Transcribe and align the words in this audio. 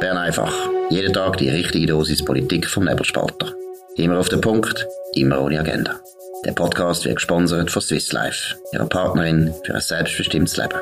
Bern 0.00 0.16
einfach. 0.16 0.52
Jeden 0.90 1.12
Tag 1.12 1.38
die 1.38 1.48
richtige 1.48 1.86
Dosis 1.86 2.24
Politik 2.24 2.66
vom 2.68 2.84
Nebelspalter. 2.84 3.52
Immer 3.96 4.18
auf 4.18 4.28
den 4.28 4.40
Punkt, 4.40 4.86
immer 5.14 5.40
ohne 5.40 5.58
Agenda. 5.58 5.96
Der 6.44 6.52
Podcast 6.52 7.04
wird 7.04 7.16
gesponsert 7.16 7.70
von 7.72 7.82
Swiss 7.82 8.12
Life, 8.12 8.54
ihrer 8.72 8.86
Partnerin 8.86 9.52
für 9.64 9.74
ein 9.74 9.80
selbstbestimmtes 9.80 10.56
Leben. 10.56 10.78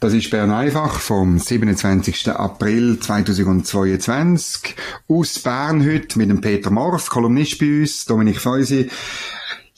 Das 0.00 0.12
ist 0.12 0.30
Bern 0.30 0.50
einfach 0.50 0.98
vom 1.00 1.38
27. 1.38 2.28
April 2.28 2.98
2022 2.98 4.74
aus 5.08 5.38
Bern 5.38 5.82
heute 5.88 6.18
mit 6.18 6.28
dem 6.28 6.42
Peter 6.42 6.70
Morf, 6.70 7.08
Kolumnist 7.08 7.58
bei 7.58 7.80
uns, 7.80 8.04
Dominik 8.04 8.40
Feusi. 8.40 8.90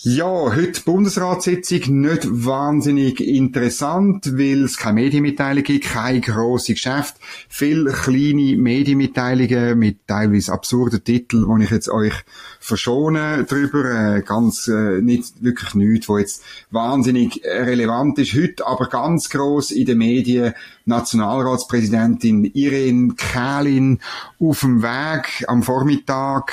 Ja, 0.06 0.54
heute 0.54 0.82
Bundesratssitzung 0.82 2.02
nicht 2.02 2.26
wahnsinnig 2.30 3.22
interessant, 3.22 4.36
weil 4.36 4.64
es 4.64 4.76
keine 4.76 5.00
Medienmitteilung 5.00 5.64
gibt, 5.64 5.86
kein 5.86 6.20
grosses 6.20 6.74
Geschäft, 6.74 7.14
viele 7.48 7.90
kleine 7.90 8.58
Medienmitteilungen 8.58 9.78
mit 9.78 10.06
teilweise 10.06 10.52
absurden 10.52 11.02
Titeln, 11.02 11.48
wo 11.48 11.56
ich 11.56 11.70
jetzt 11.70 11.88
euch 11.88 12.12
verschone 12.60 13.44
drüber, 13.44 14.16
äh, 14.16 14.20
ganz 14.20 14.68
äh, 14.68 15.00
nicht 15.00 15.42
wirklich 15.42 15.74
nichts, 15.74 16.06
wo 16.06 16.18
jetzt 16.18 16.42
wahnsinnig 16.70 17.40
relevant 17.42 18.18
ist. 18.18 18.34
Heute 18.34 18.66
aber 18.66 18.90
ganz 18.90 19.30
groß 19.30 19.70
in 19.70 19.86
den 19.86 19.96
Medien 19.96 20.52
Nationalratspräsidentin 20.86 22.44
Irene 22.44 23.14
Kählin 23.14 24.00
auf 24.38 24.60
dem 24.60 24.82
Weg 24.82 25.44
am 25.48 25.62
Vormittag 25.62 26.52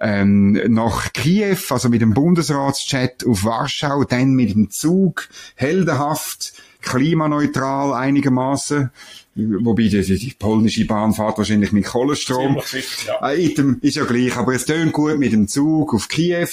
ähm, 0.00 0.52
nach 0.68 1.12
Kiew, 1.12 1.58
also 1.68 1.90
mit 1.90 2.00
dem 2.00 2.14
Bundesratschat 2.86 3.26
auf 3.26 3.44
Warschau, 3.44 4.04
dann 4.04 4.34
mit 4.34 4.50
dem 4.50 4.70
Zug, 4.70 5.28
heldenhaft, 5.56 6.52
klimaneutral 6.86 7.92
einigermaßen 7.92 8.90
wobei 9.36 9.88
die, 9.88 10.02
die 10.02 10.34
polnische 10.38 10.86
Bahn 10.86 11.12
fährt 11.12 11.38
wahrscheinlich 11.38 11.72
mit 11.72 11.84
Kohlenstrom. 11.84 12.60
Ja. 13.06 13.30
Äh, 13.30 13.52
ist 13.82 13.96
ja 13.96 14.04
gleich, 14.04 14.36
aber 14.36 14.54
es 14.54 14.64
tönt 14.64 14.92
gut 14.92 15.18
mit 15.18 15.32
dem 15.32 15.46
Zug 15.46 15.94
auf 15.94 16.08
Kiew. 16.08 16.48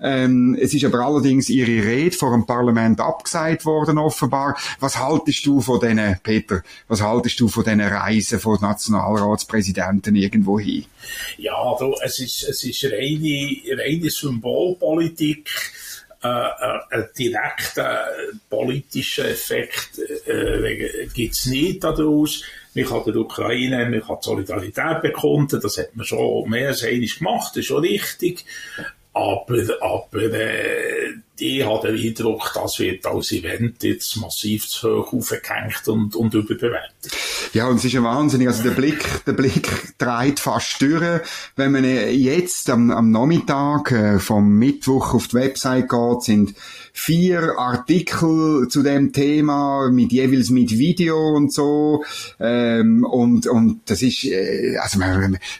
Ähm, 0.00 0.58
es 0.60 0.74
ist 0.74 0.84
aber 0.84 1.00
allerdings 1.00 1.48
ihre 1.48 1.86
Rede 1.86 2.16
vor 2.16 2.32
dem 2.32 2.44
Parlament 2.44 3.00
abgesagt 3.00 3.64
worden, 3.64 3.98
offenbar. 3.98 4.56
Was 4.80 4.98
haltest 4.98 5.46
du 5.46 5.60
von 5.60 5.78
diesen, 5.78 6.18
Peter, 6.24 6.62
was 6.88 7.02
haltest 7.02 7.38
du 7.38 7.46
von 7.46 7.62
diesen 7.62 7.80
Reisen 7.80 8.40
von 8.40 8.58
Nationalratspräsidenten 8.60 10.16
irgendwo 10.16 10.58
hin? 10.58 10.86
Ja, 11.38 11.76
du, 11.78 11.94
es 12.02 12.18
ist, 12.18 12.42
es 12.42 12.64
ist 12.64 12.84
reine, 12.84 13.58
reine 13.78 14.10
Symbolpolitik. 14.10 15.48
Äh, 16.24 16.28
äh, 16.28 16.78
einen 16.90 17.08
direkten 17.18 18.40
politischen 18.48 19.24
Effekt 19.24 19.98
äh, 20.26 21.08
gibt 21.12 21.34
es 21.34 21.46
nicht 21.46 21.82
daraus. 21.82 22.44
Man 22.74 22.84
kann 22.84 23.02
der 23.06 23.16
Ukraine, 23.16 23.90
man 23.90 24.00
kann 24.02 24.18
Solidarität 24.20 25.02
bekunden, 25.02 25.60
das 25.60 25.78
hat 25.78 25.96
man 25.96 26.06
schon 26.06 26.48
mehr 26.48 26.68
als 26.68 26.82
gemacht, 26.82 27.50
das 27.50 27.56
ist 27.58 27.66
schon 27.66 27.82
richtig. 27.82 28.44
Aber, 29.12 29.64
aber 29.80 30.22
äh, 30.22 31.14
ich 31.42 31.64
habe 31.64 31.88
den 31.88 32.00
Eindruck, 32.00 32.52
das 32.54 32.78
wird 32.78 33.04
als 33.04 33.32
Event 33.32 33.82
jetzt 33.82 34.16
massiv 34.16 34.68
zu 34.68 34.88
hoch 34.88 35.12
aufgehängt 35.12 35.88
und, 35.88 36.14
und 36.14 36.32
überbewertet. 36.34 37.12
Ja, 37.52 37.66
und 37.66 37.76
es 37.76 37.84
ist 37.84 37.92
ja 37.92 38.02
wahnsinnig. 38.02 38.46
Also 38.48 38.62
der 38.62 38.70
Blick, 38.70 39.24
der 39.26 39.32
Blick 39.32 39.98
dreht 39.98 40.38
fast 40.38 40.80
durch. 40.80 41.20
Wenn 41.56 41.72
man 41.72 41.84
jetzt 41.84 42.70
am, 42.70 42.90
am 42.90 43.10
Nachmittag 43.10 43.90
äh, 43.90 44.18
vom 44.18 44.56
Mittwoch 44.58 45.14
auf 45.14 45.28
die 45.28 45.34
Website 45.34 45.88
geht, 45.88 46.22
sind 46.22 46.54
vier 46.92 47.58
Artikel 47.58 48.68
zu 48.68 48.82
dem 48.82 49.12
Thema, 49.12 49.90
mit 49.90 50.12
jeweils 50.12 50.50
mit 50.50 50.70
Video 50.78 51.34
und 51.34 51.52
so. 51.52 52.04
Ähm, 52.38 53.04
und, 53.04 53.46
und 53.46 53.80
das 53.86 54.02
ist, 54.02 54.24
äh, 54.24 54.76
also 54.76 55.00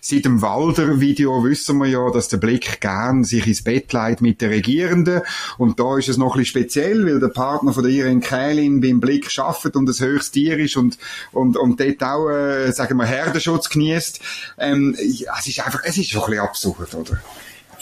seit 0.01 0.25
dem 0.25 0.43
Walder-Video 0.43 1.43
wissen 1.45 1.79
wir 1.79 1.87
ja, 1.87 2.11
dass 2.11 2.29
der 2.29 2.37
Blick 2.37 2.81
gern 2.81 3.25
sich 3.25 3.47
ins 3.47 3.63
Bett 3.63 3.93
leitet 3.93 4.21
mit 4.21 4.41
der 4.41 4.51
Regierenden. 4.51 5.23
Und 5.59 5.81
da 5.81 5.99
ist 5.99 6.09
es 6.09 6.19
noch 6.19 6.35
ein 6.35 6.41
bisschen 6.41 6.63
speziell, 6.63 7.07
weil 7.07 7.21
der 7.21 7.29
Partner 7.29 7.73
von 7.73 7.83
der 7.83 7.93
Irene 7.93 8.21
Kählin 8.21 8.81
beim 8.81 9.01
Blick 9.01 9.31
schafft 9.31 9.75
und 9.75 9.87
das 9.87 10.01
höchste 10.01 10.33
Tier 10.33 10.59
ist 10.59 10.77
und, 10.77 10.99
und, 11.33 11.57
und 11.57 11.81
dort 11.81 12.03
auch, 12.03 12.29
äh, 12.29 12.71
sagen 12.73 12.99
wir, 12.99 13.07
Herdenschutz 13.07 13.69
genießt. 13.69 14.21
Ähm, 14.59 14.95
es 14.99 15.47
ist 15.47 15.65
einfach, 15.65 15.83
es 15.85 15.97
ist 15.97 16.11
schon 16.11 16.23
ein 16.23 16.31
bisschen 16.31 16.45
absurd, 16.45 16.95
oder? 16.95 17.19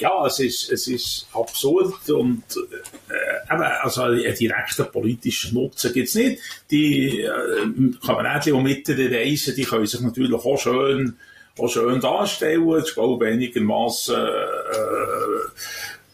Ja, 0.00 0.27
es 0.27 0.38
ist, 0.41 0.71
es 0.71 0.88
ist 0.88 1.27
absurd 1.33 2.09
und 2.11 2.43
äh, 2.56 3.55
eben, 3.55 3.62
also 3.62 4.03
einen 4.03 4.34
direkten 4.34 4.87
politischen 4.91 5.55
Nutzen 5.55 5.93
gibt 5.93 6.09
es 6.09 6.15
nicht. 6.15 6.41
Die 6.71 7.21
äh, 7.21 7.31
Kamerädchen, 8.05 8.56
die 8.56 8.62
mit 8.62 8.88
der 8.88 9.11
Reise, 9.11 9.55
die 9.55 9.65
können 9.65 9.87
sich 9.87 10.00
natürlich 10.00 10.33
auch 10.33 10.59
schön, 10.59 11.16
auch 11.59 11.69
schön 11.69 12.00
darstellen. 12.00 12.83
Ich 12.84 12.94
glaube, 12.94 13.27
einigermaßen 13.27 14.16
äh, 14.16 15.50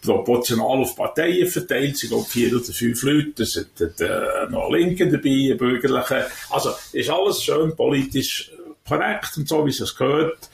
proportional 0.02 0.78
auf 0.78 0.96
Parteien 0.96 1.48
verteilt. 1.48 2.02
Ich 2.02 2.08
glaube, 2.08 2.26
vier 2.26 2.54
oder 2.54 2.64
fünf 2.64 3.02
Leute, 3.02 3.42
es 3.42 3.52
sind 3.52 3.80
äh, 4.00 4.48
noch 4.50 4.70
Linke 4.70 5.08
dabei, 5.08 5.54
Bürgerliche. 5.54 6.26
Also 6.50 6.70
ist 6.92 7.10
alles 7.10 7.42
schön 7.42 7.74
politisch 7.74 8.50
korrekt 8.86 9.36
und 9.36 9.48
so, 9.48 9.66
wie 9.66 9.70
es 9.70 9.96
gehört 9.96 10.48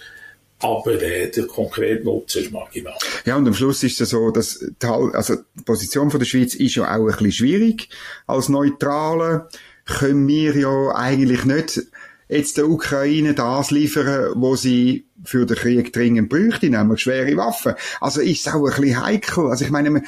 aber 0.63 1.01
äh, 1.03 1.31
der 1.31 1.47
konkrete 1.47 2.05
Nutzen 2.05 2.45
ist 2.45 2.53
marginal. 2.53 2.97
Ja, 3.25 3.37
und 3.37 3.47
am 3.47 3.55
Schluss 3.55 3.83
ist 3.83 4.01
es 4.01 4.11
so, 4.11 4.31
dass 4.31 4.59
die, 4.59 4.87
also 4.87 5.37
die 5.37 5.63
Position 5.65 6.11
von 6.11 6.21
der 6.21 6.27
Schweiz 6.27 6.55
ist 6.55 6.77
ja 6.77 6.85
auch 6.85 7.01
ein 7.01 7.07
bisschen 7.07 7.33
schwierig. 7.33 7.89
Als 8.27 8.49
Neutrale 8.49 9.49
können 9.85 10.27
wir 10.29 10.57
ja 10.57 10.95
eigentlich 10.95 11.45
nicht 11.45 11.83
jetzt 12.29 12.57
der 12.57 12.69
Ukraine 12.69 13.35
das 13.35 13.71
liefern, 13.71 14.33
wo 14.37 14.57
sie 14.57 15.07
für 15.25 15.47
den 15.47 15.57
Krieg 15.57 15.93
dringend 15.93 16.29
bräuchte, 16.29 16.69
nämlich 16.71 17.01
schwere 17.01 17.37
Waffen. 17.37 17.75
Also 18.01 18.21
ist 18.21 18.47
es 18.47 18.53
auch 18.53 18.65
ein 18.65 18.81
bisschen 18.81 19.05
heikel. 19.05 19.47
Also 19.47 19.65
ich 19.65 19.71
meine, 19.71 20.03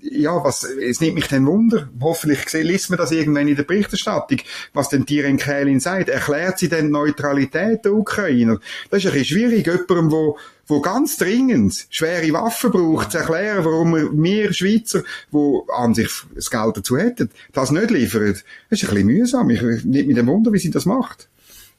ja, 0.00 0.42
was, 0.44 0.64
es 0.64 1.00
nimmt 1.00 1.14
mich 1.14 1.28
dann 1.28 1.46
Wunder. 1.46 1.88
Hoffentlich 2.00 2.52
liest 2.52 2.90
man 2.90 2.98
das 2.98 3.12
irgendwann 3.12 3.48
in 3.48 3.56
der 3.56 3.64
Berichterstattung, 3.64 4.38
was 4.72 4.88
denn 4.88 5.06
Tiren 5.06 5.36
Kählin 5.36 5.80
sagt. 5.80 6.08
Erklärt 6.08 6.58
sie 6.58 6.68
denn 6.68 6.90
Neutralität 6.90 7.84
der 7.84 7.94
Ukrainer? 7.94 8.58
Das 8.90 9.00
ist 9.00 9.06
ein 9.06 9.18
bisschen 9.18 9.36
schwierig, 9.36 9.66
jemandem, 9.66 10.10
wo 10.10 10.38
wo 10.66 10.80
ganz 10.80 11.16
dringend 11.16 11.86
schwere 11.90 12.32
Waffen 12.32 12.70
braucht, 12.70 13.10
zu 13.10 13.18
erklären, 13.18 13.64
warum 13.64 14.22
wir 14.22 14.52
Schweizer, 14.52 15.02
wo 15.30 15.66
an 15.74 15.92
sich 15.92 16.08
das 16.34 16.50
Geld 16.50 16.76
dazu 16.76 16.96
hätten, 16.96 17.30
das 17.52 17.72
nicht 17.72 17.90
liefern. 17.90 18.32
Das 18.70 18.80
ist 18.80 18.88
ein 18.88 18.94
bisschen 18.94 19.06
mühsam. 19.06 19.50
Ich 19.50 19.60
nicht 19.60 20.06
mit 20.06 20.16
dem 20.16 20.28
Wunder, 20.28 20.52
wie 20.52 20.58
sie 20.58 20.70
das 20.70 20.86
macht 20.86 21.28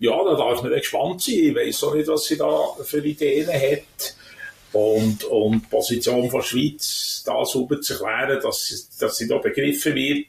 ja, 0.04 0.22
da 0.22 0.36
darf 0.36 0.62
man 0.62 0.74
gespannt 0.74 1.22
sein. 1.22 1.36
Ich 1.36 1.56
weiß 1.56 1.84
auch 1.86 1.96
nicht, 1.96 2.10
was 2.10 2.26
sie 2.26 2.36
da 2.36 2.60
für 2.84 2.98
Ideen 3.06 3.48
hat. 3.48 4.16
Und, 4.74 5.24
und 5.24 5.62
die 5.62 5.68
Position 5.70 6.30
der 6.30 6.42
Schweiz, 6.42 7.24
da 7.26 7.46
sauber 7.46 7.80
zu 7.80 7.94
erklären, 7.94 8.40
dass, 8.44 8.90
dass 9.00 9.18
sie 9.18 9.30
da 9.30 9.38
begriffen 9.38 9.96
wird, 9.96 10.28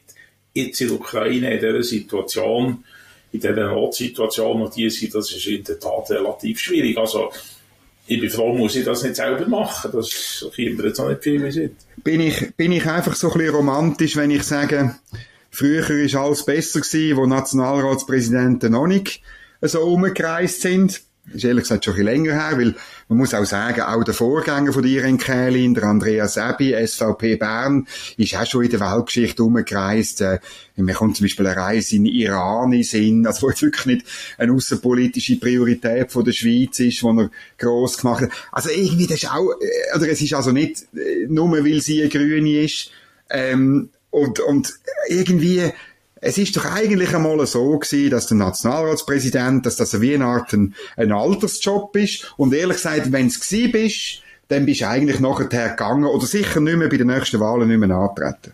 jetzt 0.53 0.79
in 0.79 0.87
der 0.87 0.97
Ukraine, 0.97 1.53
in 1.55 1.59
dieser 1.59 1.83
Situation, 1.83 2.85
in 3.33 3.39
dieser 3.41 3.73
Notsituation, 3.73 4.61
und 4.61 4.75
die 4.77 4.89
sind, 4.89 5.13
das 5.13 5.31
ist 5.31 5.45
in 5.45 5.63
der 5.65 5.77
Tat 5.77 6.09
relativ 6.09 6.57
schwierig. 6.57 6.97
Also, 6.97 7.31
ich 8.07 8.21
bin 8.21 8.29
froh, 8.29 8.53
muss 8.53 8.77
ich 8.77 8.85
das 8.85 9.03
nicht 9.03 9.17
selber 9.17 9.45
machen. 9.45 9.91
Das 9.91 10.45
kommt 10.55 10.85
jetzt 10.85 10.99
auch 11.01 11.09
nicht 11.09 11.23
viel 11.23 11.51
sind. 11.51 11.75
Bin 12.01 12.21
ich, 12.21 12.55
bin 12.55 12.71
ich 12.71 12.85
einfach 12.85 13.15
so 13.15 13.29
ein 13.29 13.37
bisschen 13.39 13.55
romantisch, 13.55 14.15
wenn 14.15 14.31
ich 14.31 14.43
sage, 14.43 14.95
früher 15.51 15.81
war 15.89 16.23
alles 16.23 16.45
besser 16.45 16.79
gewesen, 16.79 17.17
wo 17.17 17.25
Nationalratspräsidenten 17.25 18.71
noch 18.71 18.87
nicht 18.87 19.21
so 19.61 19.81
umgereist 19.81 20.61
sind. 20.61 21.01
Das 21.27 21.37
ist 21.37 21.43
ehrlich 21.45 21.63
gesagt 21.63 21.85
schon 21.85 21.95
ein 21.95 22.05
bisschen 22.05 22.23
länger 22.23 22.33
her, 22.33 22.57
weil 22.57 22.75
man 23.07 23.17
muss 23.17 23.33
auch 23.33 23.45
sagen, 23.45 23.81
auch 23.81 24.03
der 24.03 24.13
Vorgänger 24.13 24.71
von 24.71 24.83
Irene 24.83 25.17
Kählin, 25.17 25.73
der 25.73 25.85
Andreas 25.85 26.37
Ebi, 26.37 26.75
SVP 26.85 27.37
Bern, 27.37 27.87
ist 28.17 28.35
auch 28.35 28.45
schon 28.45 28.65
in 28.65 28.69
der 28.69 28.79
Weltgeschichte 28.79 29.43
umgereist. 29.43 30.21
Äh, 30.21 30.39
mir 30.75 30.93
kommt 30.93 31.17
zum 31.17 31.23
Beispiel 31.23 31.47
eine 31.47 31.57
Reise 31.57 31.95
in 31.95 32.05
Iran 32.05 32.73
in 32.73 32.83
Sinn, 32.83 33.25
also 33.25 33.41
wo 33.41 33.49
jetzt 33.49 33.63
wirklich 33.63 33.85
nicht 33.87 34.05
eine 34.37 34.53
außenpolitische 34.53 35.39
Priorität 35.39 36.11
von 36.11 36.25
der 36.25 36.31
Schweiz 36.31 36.79
ist, 36.79 37.01
die 37.01 37.05
er 37.07 37.31
gross 37.57 37.97
gemacht 37.97 38.25
hat. 38.25 38.31
Also 38.51 38.69
irgendwie, 38.69 39.07
das 39.07 39.23
ist 39.23 39.31
auch, 39.31 39.49
äh, 39.59 39.97
oder 39.97 40.07
es 40.07 40.21
ist 40.21 40.33
also 40.35 40.51
nicht 40.51 40.83
äh, 40.93 41.25
nur, 41.27 41.51
weil 41.51 41.81
sie 41.81 42.01
eine 42.01 42.09
Grüne 42.09 42.61
ist, 42.61 42.91
ähm, 43.31 43.89
und, 44.11 44.39
und 44.39 44.73
irgendwie, 45.09 45.73
es 46.27 46.39
ist 46.39 46.57
doch 46.57 46.65
eigentlich 46.65 47.13
einmal 47.13 47.45
so 47.45 47.77
gewesen, 47.77 48.09
dass 48.09 48.25
der 48.25 48.37
Nationalratspräsident, 48.37 49.63
dass 49.63 49.75
das 49.75 50.01
wie 50.01 50.15
eine 50.15 50.25
Art 50.25 50.53
ein, 50.53 50.73
ein 50.97 51.11
Altersjob 51.11 51.95
ist. 51.97 52.33
Und 52.35 52.51
ehrlich 52.51 52.77
gesagt, 52.77 53.11
wenn 53.11 53.27
es 53.27 53.39
gewesen 53.39 53.71
bist, 53.71 54.23
dann 54.47 54.65
bist 54.65 54.81
du 54.81 54.87
eigentlich 54.87 55.19
nachher 55.19 55.69
gegangen 55.69 56.05
oder 56.05 56.25
sicher 56.25 56.61
nicht 56.61 56.77
mehr 56.77 56.89
bei 56.89 56.97
den 56.97 57.07
nächsten 57.07 57.39
Wahlen 57.39 57.67
nicht 57.67 57.77
mehr 57.77 57.95
antreten. 57.95 58.53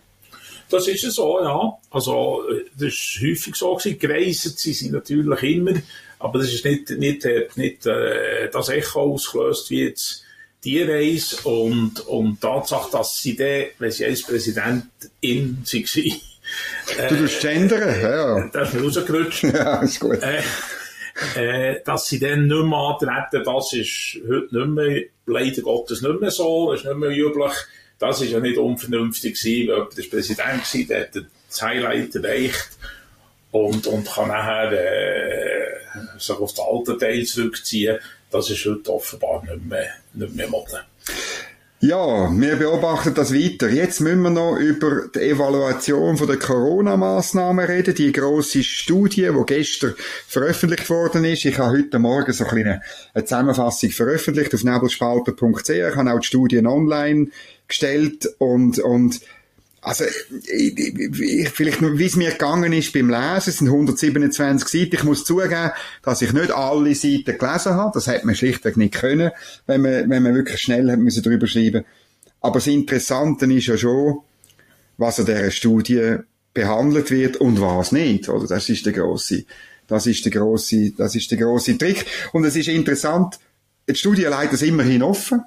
Das 0.69 0.85
ist 0.85 1.09
so, 1.13 1.39
ja. 1.39 1.71
Also, 1.91 2.43
das 2.77 2.89
ist 2.89 3.19
häufig 3.23 3.55
so 3.55 3.73
gewesen. 3.75 3.99
Gereist 3.99 4.59
sie 4.59 4.73
sind 4.73 4.91
natürlich 4.91 5.43
immer, 5.43 5.73
aber 6.19 6.39
das 6.39 6.53
ist 6.53 6.65
nicht, 6.65 6.89
nicht, 6.89 7.25
nicht 7.55 7.85
äh, 7.85 8.49
das 8.51 8.67
Echo 8.67 9.13
ausgelöst, 9.13 9.69
wie 9.69 9.83
jetzt 9.83 10.23
die 10.65 10.83
Reise 10.83 11.37
und, 11.47 12.05
und 12.05 12.33
die 12.33 12.39
Tatsache, 12.41 12.91
dass 12.91 13.21
sie 13.21 13.37
dann, 13.37 13.67
wenn 13.79 13.91
sie 13.91 14.05
als 14.05 14.23
Präsidentin 14.23 15.63
war, 15.63 16.30
du 17.09 17.17
tust 17.17 17.41
gendern, 17.41 18.01
ja. 18.01 18.49
Das 18.53 18.73
ist 18.73 18.83
rausgerutscht. 18.83 19.43
Ja, 19.43 19.81
ist 19.81 19.99
gut. 19.99 20.19
Äh, 20.21 20.41
äh, 21.35 21.81
dass 21.83 22.07
sie 22.07 22.19
dann 22.19 22.47
nicht 22.47 22.65
mehr 22.65 22.77
antreten, 22.77 23.43
das 23.43 23.73
ist 23.73 24.17
heute 24.27 24.55
nicht 24.55 24.67
mehr, 24.67 25.03
leider 25.25 25.61
Gottes 25.61 26.01
nicht 26.01 26.21
mehr 26.21 26.31
so, 26.31 26.71
das 26.71 26.81
ist 26.81 26.87
nicht 26.87 26.97
mehr 26.97 27.09
üblich. 27.09 27.53
Das 27.99 28.21
ist 28.21 28.31
ja 28.31 28.39
nicht 28.39 28.57
unvernünftig 28.57 29.39
gewesen, 29.39 29.69
weil 29.69 29.87
der 29.95 30.09
Präsident 30.09 30.73
war, 30.73 30.83
der 30.87 31.01
hat 31.01 31.25
das 31.47 31.61
Highlight 31.61 32.15
erreicht 32.15 32.69
und, 33.51 33.85
und 33.85 34.07
kann 34.07 34.29
nachher 34.29 34.71
äh, 34.71 36.19
sich 36.19 36.35
auf 36.35 36.53
den 36.53 36.65
alten 36.65 36.99
Teil 36.99 37.25
zurückziehen. 37.25 37.99
Das 38.31 38.49
ist 38.49 38.65
heute 38.65 38.93
offenbar 38.93 39.43
nicht 39.43 39.65
mehr, 39.65 39.89
nicht 40.13 40.33
mehr 40.33 40.47
Modell. 40.47 40.81
Ja, 41.91 42.31
wir 42.31 42.55
beobachten 42.55 43.13
das 43.13 43.33
weiter. 43.33 43.67
Jetzt 43.67 43.99
müssen 43.99 44.21
wir 44.21 44.29
noch 44.29 44.55
über 44.55 45.09
die 45.13 45.19
Evaluation 45.19 46.15
von 46.15 46.25
der 46.25 46.39
Corona-Massnahmen 46.39 47.65
reden. 47.65 47.93
Die 47.93 48.13
grosse 48.13 48.63
Studie, 48.63 49.29
die 49.29 49.45
gestern 49.45 49.95
veröffentlicht 50.25 50.89
worden 50.89 51.25
ist. 51.25 51.43
Ich 51.43 51.59
habe 51.59 51.77
heute 51.77 51.99
Morgen 51.99 52.31
so 52.31 52.45
eine 52.45 52.53
kleine 52.53 52.81
Zusammenfassung 53.25 53.89
veröffentlicht 53.89 54.55
auf 54.55 54.63
nebelspalter.ch. 54.63 55.69
Ich 55.69 55.95
habe 55.97 56.13
auch 56.13 56.19
die 56.21 56.27
Studien 56.27 56.65
online 56.65 57.27
gestellt 57.67 58.25
und, 58.37 58.79
und 58.79 59.19
also, 59.83 60.03
ich, 60.05 60.77
ich, 60.77 61.49
vielleicht 61.49 61.81
wie 61.81 62.05
es 62.05 62.15
mir 62.15 62.31
gegangen 62.31 62.71
ist 62.71 62.93
beim 62.93 63.09
Lesen, 63.09 63.49
es 63.49 63.57
sind 63.57 63.67
127 63.67 64.67
Seiten. 64.67 64.95
Ich 64.95 65.03
muss 65.03 65.25
zugeben, 65.25 65.71
dass 66.03 66.21
ich 66.21 66.33
nicht 66.33 66.51
alle 66.51 66.93
Seiten 66.93 67.37
gelesen 67.37 67.73
habe. 67.73 67.91
Das 67.93 68.05
hätte 68.05 68.27
man 68.27 68.35
schlichtweg 68.35 68.77
nicht 68.77 68.93
können, 68.93 69.31
wenn 69.65 69.81
man, 69.81 70.09
wenn 70.09 70.21
man 70.21 70.35
wirklich 70.35 70.61
schnell 70.61 70.89
hat 70.91 70.99
müssen 70.99 71.23
drüber 71.23 71.47
schreiben. 71.47 71.83
Aber 72.41 72.55
das 72.55 72.67
Interessante 72.67 73.51
ist 73.51 73.67
ja 73.67 73.77
schon, 73.77 74.19
was 74.97 75.17
in 75.17 75.25
dieser 75.25 75.49
Studie 75.49 76.17
behandelt 76.53 77.09
wird 77.09 77.37
und 77.37 77.59
was 77.59 77.91
nicht, 77.91 78.29
oder? 78.29 78.45
Das 78.47 78.69
ist 78.69 78.85
der 78.85 78.93
grosse, 78.93 79.45
das 79.87 80.05
ist 80.05 80.23
der 80.25 80.31
grosse, 80.31 80.91
das 80.91 81.15
ist 81.15 81.31
der 81.31 81.39
grosse 81.39 81.77
Trick. 81.77 82.05
Und 82.33 82.45
es 82.45 82.55
ist 82.55 82.67
interessant, 82.67 83.39
die 83.89 83.95
Studie 83.95 84.23
leitet 84.23 84.53
es 84.53 84.61
immerhin 84.61 85.01
offen. 85.01 85.41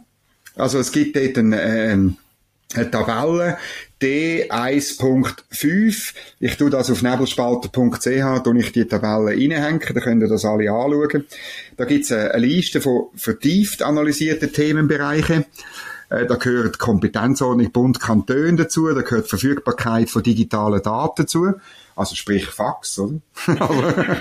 Also 0.57 0.79
es 0.79 0.91
gibt 0.91 1.17
dort 1.17 1.39
einen, 1.39 1.55
ähm, 1.57 2.17
eine 2.75 2.91
Tabelle, 2.91 3.59
D1.5. 4.05 6.13
Ich 6.41 6.57
tue 6.57 6.69
das 6.69 6.91
auf 6.91 7.03
nebelspalter.ch, 7.03 8.43
tue 8.45 8.59
ich 8.59 8.73
die 8.73 8.85
Tabelle 8.85 9.31
reinhängen, 9.31 9.81
da 9.81 10.01
könnt 10.01 10.23
ihr 10.23 10.29
das 10.29 10.45
alle 10.45 10.71
anschauen. 10.71 11.25
Da 11.79 11.87
gibt's 11.87 12.13
eine 12.13 12.37
Liste 12.37 12.83
von 12.83 13.07
vertieft 13.15 13.83
analysierten 13.83 14.53
Themenbereichen. 14.53 15.47
Äh, 16.15 16.27
da 16.27 16.37
gehört 16.37 16.79
Kompetenzordnung 16.79 17.73
Bund 17.73 18.01
Kanton 18.01 18.57
dazu, 18.57 18.89
da 18.93 19.03
gehört 19.03 19.29
Verfügbarkeit 19.29 20.11
von 20.11 20.23
digitalen 20.23 20.83
Daten 20.83 21.23
dazu 21.23 21.55
also 21.97 22.17
sprich 22.17 22.47
Fax, 22.47 22.99
oder? 22.99 23.21
Aber 23.61 24.17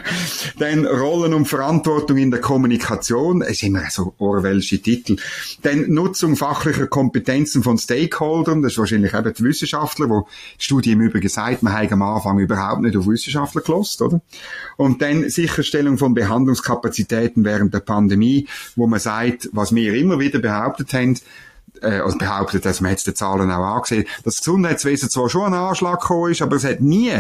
dann 0.60 0.86
Rollen 0.86 1.34
und 1.34 1.46
Verantwortung 1.46 2.18
in 2.18 2.32
der 2.32 2.40
Kommunikation, 2.40 3.42
es 3.42 3.60
sind 3.60 3.76
immer 3.76 3.90
so 3.90 4.14
orwellsche 4.20 4.80
Titel. 4.80 5.18
Dann 5.64 5.92
Nutzung 5.92 6.36
fachlicher 6.36 6.88
Kompetenzen 6.88 7.64
von 7.64 7.78
Stakeholdern, 7.78 8.62
das 8.62 8.74
ist 8.74 8.78
wahrscheinlich 8.78 9.14
eben 9.14 9.34
die 9.34 9.44
Wissenschaftler, 9.44 10.10
wo 10.10 10.28
die 10.60 10.64
Studie 10.64 10.92
im 10.92 11.02
Übrigen 11.02 11.30
sagt, 11.30 11.64
man 11.64 11.74
hat 11.74 11.92
am 11.92 12.02
Anfang 12.02 12.40
überhaupt 12.40 12.82
nicht 12.82 12.96
auf 12.96 13.08
Wissenschaftler 13.08 13.62
gelost, 13.62 14.02
oder? 14.02 14.22
Und 14.78 15.02
dann 15.02 15.30
Sicherstellung 15.30 15.98
von 15.98 16.14
Behandlungskapazitäten 16.14 17.44
während 17.44 17.74
der 17.74 17.80
Pandemie, 17.80 18.48
wo 18.76 18.88
man 18.88 19.00
sagt, 19.00 19.50
was 19.52 19.74
wir 19.74 19.96
immer 19.96 20.20
wieder 20.20 20.40
behauptet 20.40 20.94
haben, 20.94 21.18
äh, 21.82 22.00
also 22.00 22.18
behauptet, 22.18 22.66
dass 22.66 22.82
man 22.82 22.92
jetzt 22.92 23.08
die 23.08 23.14
Zahlen 23.14 23.52
auch 23.52 23.76
angesehen, 23.76 24.06
das 24.24 24.38
Gesundheitswesen 24.38 25.10
zwar 25.10 25.30
schon 25.30 25.54
ein 25.54 25.54
Anschlag 25.54 26.02
gekommen 26.02 26.32
ist, 26.32 26.42
aber 26.42 26.56
es 26.56 26.64
hat 26.64 26.82
nie 26.82 27.14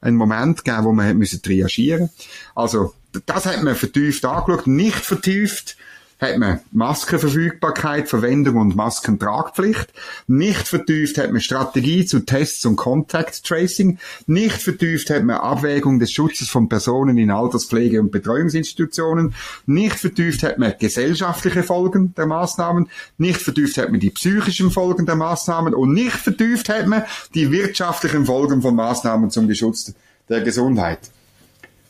einen 0.00 0.16
Moment 0.16 0.64
gegeben, 0.64 0.84
wo 0.84 0.92
man 0.92 1.08
hat 1.08 1.16
reagieren 1.48 2.10
Also, 2.54 2.94
das 3.26 3.46
hat 3.46 3.62
man 3.62 3.74
vertieft 3.74 4.24
angeschaut, 4.24 4.66
nicht 4.66 4.96
vertieft 4.96 5.76
hat 6.18 6.38
man 6.38 6.60
Maskenverfügbarkeit, 6.72 8.08
Verwendung 8.08 8.56
und 8.56 8.74
Maskentragpflicht. 8.74 9.92
Nicht 10.26 10.66
vertieft 10.66 11.16
hat 11.18 11.30
man 11.30 11.40
Strategie 11.40 12.04
zu 12.04 12.20
Tests 12.20 12.66
und 12.66 12.76
Contact 12.76 13.44
Tracing. 13.44 13.98
Nicht 14.26 14.60
vertieft 14.60 15.10
hat 15.10 15.22
man 15.22 15.36
Abwägung 15.36 16.00
des 16.00 16.10
Schutzes 16.10 16.48
von 16.48 16.68
Personen 16.68 17.18
in 17.18 17.30
Alterspflege- 17.30 18.00
und 18.00 18.10
Betreuungsinstitutionen. 18.10 19.34
Nicht 19.66 19.96
vertieft 19.96 20.42
hat 20.42 20.58
man 20.58 20.74
gesellschaftliche 20.78 21.62
Folgen 21.62 22.14
der 22.16 22.26
Maßnahmen. 22.26 22.88
Nicht 23.18 23.40
vertieft 23.40 23.78
hat 23.78 23.90
man 23.90 24.00
die 24.00 24.10
psychischen 24.10 24.70
Folgen 24.70 25.06
der 25.06 25.16
Maßnahmen. 25.16 25.72
Und 25.72 25.92
nicht 25.92 26.16
vertieft 26.16 26.68
hat 26.68 26.88
man 26.88 27.04
die 27.34 27.52
wirtschaftlichen 27.52 28.26
Folgen 28.26 28.60
von 28.60 28.74
Maßnahmen 28.74 29.30
zum 29.30 29.52
Schutz 29.54 29.94
der 30.28 30.40
Gesundheit. 30.40 30.98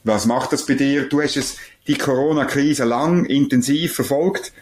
Was 0.05 0.27
macht 0.27 0.53
das 0.53 0.65
bei 0.65 0.75
dir? 0.75 1.09
Du 1.09 1.21
hast 1.21 1.37
es 1.37 1.57
die 1.88 1.96
Corona-Krise 1.96 2.85
lang 2.85 3.25
intensiv 3.25 3.94
verfolgt. 3.94 4.52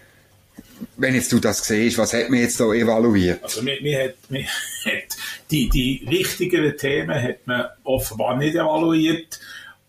Wenn 0.97 1.15
jetzt 1.15 1.33
du 1.33 1.41
das 1.41 1.65
siehst, 1.65 1.99
was 1.99 2.13
hat 2.13 2.31
man 2.31 2.41
jetzt 2.41 2.61
da 2.61 2.73
evaluiert? 2.73 3.43
Also, 3.43 3.63
mir, 3.63 3.81
mir 3.83 4.05
hat, 4.05 4.15
mir 4.29 4.45
hat 4.85 5.17
die, 5.51 5.69
die 5.69 6.07
wichtigeren 6.07 6.77
Themen 6.77 7.21
hat 7.21 7.47
man 7.47 7.67
offenbar 7.85 8.37
nicht 8.37 8.55
evaluiert. 8.55 9.41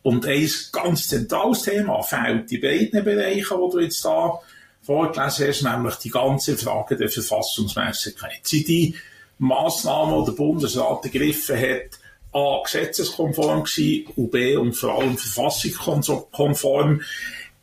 Und 0.01 0.25
ein 0.25 0.49
ganz 0.71 1.07
zentrales 1.07 1.63
Thema 1.63 2.01
fehlt 2.01 2.51
in 2.51 2.61
beiden 2.61 3.03
Bereichen, 3.03 3.57
die 3.57 3.71
du 3.71 3.79
jetzt 3.79 4.03
da 4.03 4.39
vorgelesen 4.81 5.47
hast, 5.47 5.63
nämlich 5.63 5.95
die 5.95 6.09
ganze 6.09 6.57
Frage 6.57 6.95
der 6.95 7.09
Verfassungsmäßigkeit. 7.09 8.39
Sind 8.47 8.67
die 8.69 8.95
Massnahmen, 9.37 10.21
die 10.21 10.31
der 10.31 10.37
Bundesrat 10.37 11.03
ergriffen 11.03 11.59
hat, 11.59 11.99
A, 12.37 12.61
gesetzeskonform 12.63 13.63
gewesen 13.63 14.07
und 14.15 14.31
B, 14.31 14.55
und 14.55 14.73
vor 14.73 14.99
allem 14.99 15.17
verfassungskonform. 15.17 17.01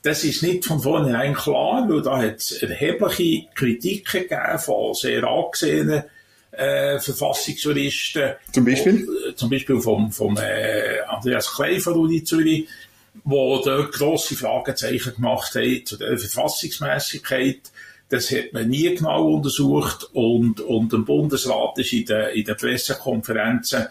Das 0.02 0.24
ist 0.24 0.42
nicht 0.42 0.66
von 0.66 0.80
vornherein 0.80 1.34
klar, 1.34 1.88
weil 1.88 2.02
da 2.02 2.18
hat 2.18 2.36
es 2.36 2.52
erhebliche 2.62 3.46
Kritiken 3.54 4.22
gegeben 4.22 4.58
von 4.58 4.94
sehr 4.94 5.24
angesehenen 5.24 6.04
äh, 6.50 6.98
Verfassungsjuristen. 6.98 8.34
Zum 8.52 8.64
Beispiel? 8.64 9.08
Und, 9.08 9.30
äh, 9.30 9.36
zum 9.36 9.50
Beispiel 9.50 9.80
vom, 9.80 10.12
vom 10.12 10.36
äh, 10.36 11.00
Andreas 11.08 11.54
Klei 11.54 11.80
von 11.80 11.94
Uni 11.94 12.22
Zürich, 12.24 12.68
wo 13.24 13.62
dort 13.64 13.92
grosse 13.92 14.36
Fragezeichen 14.36 15.14
gemacht 15.14 15.54
haben 15.54 15.86
zu 15.86 15.96
der 15.96 16.18
Verfassungsmäßigkeit. 16.18 17.60
Das 18.08 18.30
hat 18.30 18.52
man 18.52 18.68
nie 18.68 18.94
genau 18.94 19.32
untersucht 19.32 20.10
und, 20.12 20.60
und 20.60 20.92
dem 20.92 21.04
Bundesrat 21.04 21.78
ist 21.78 21.92
in 21.92 22.04
den, 22.04 22.28
in 22.34 22.44
den 22.44 22.56
Pressekonferenzen 22.56 23.86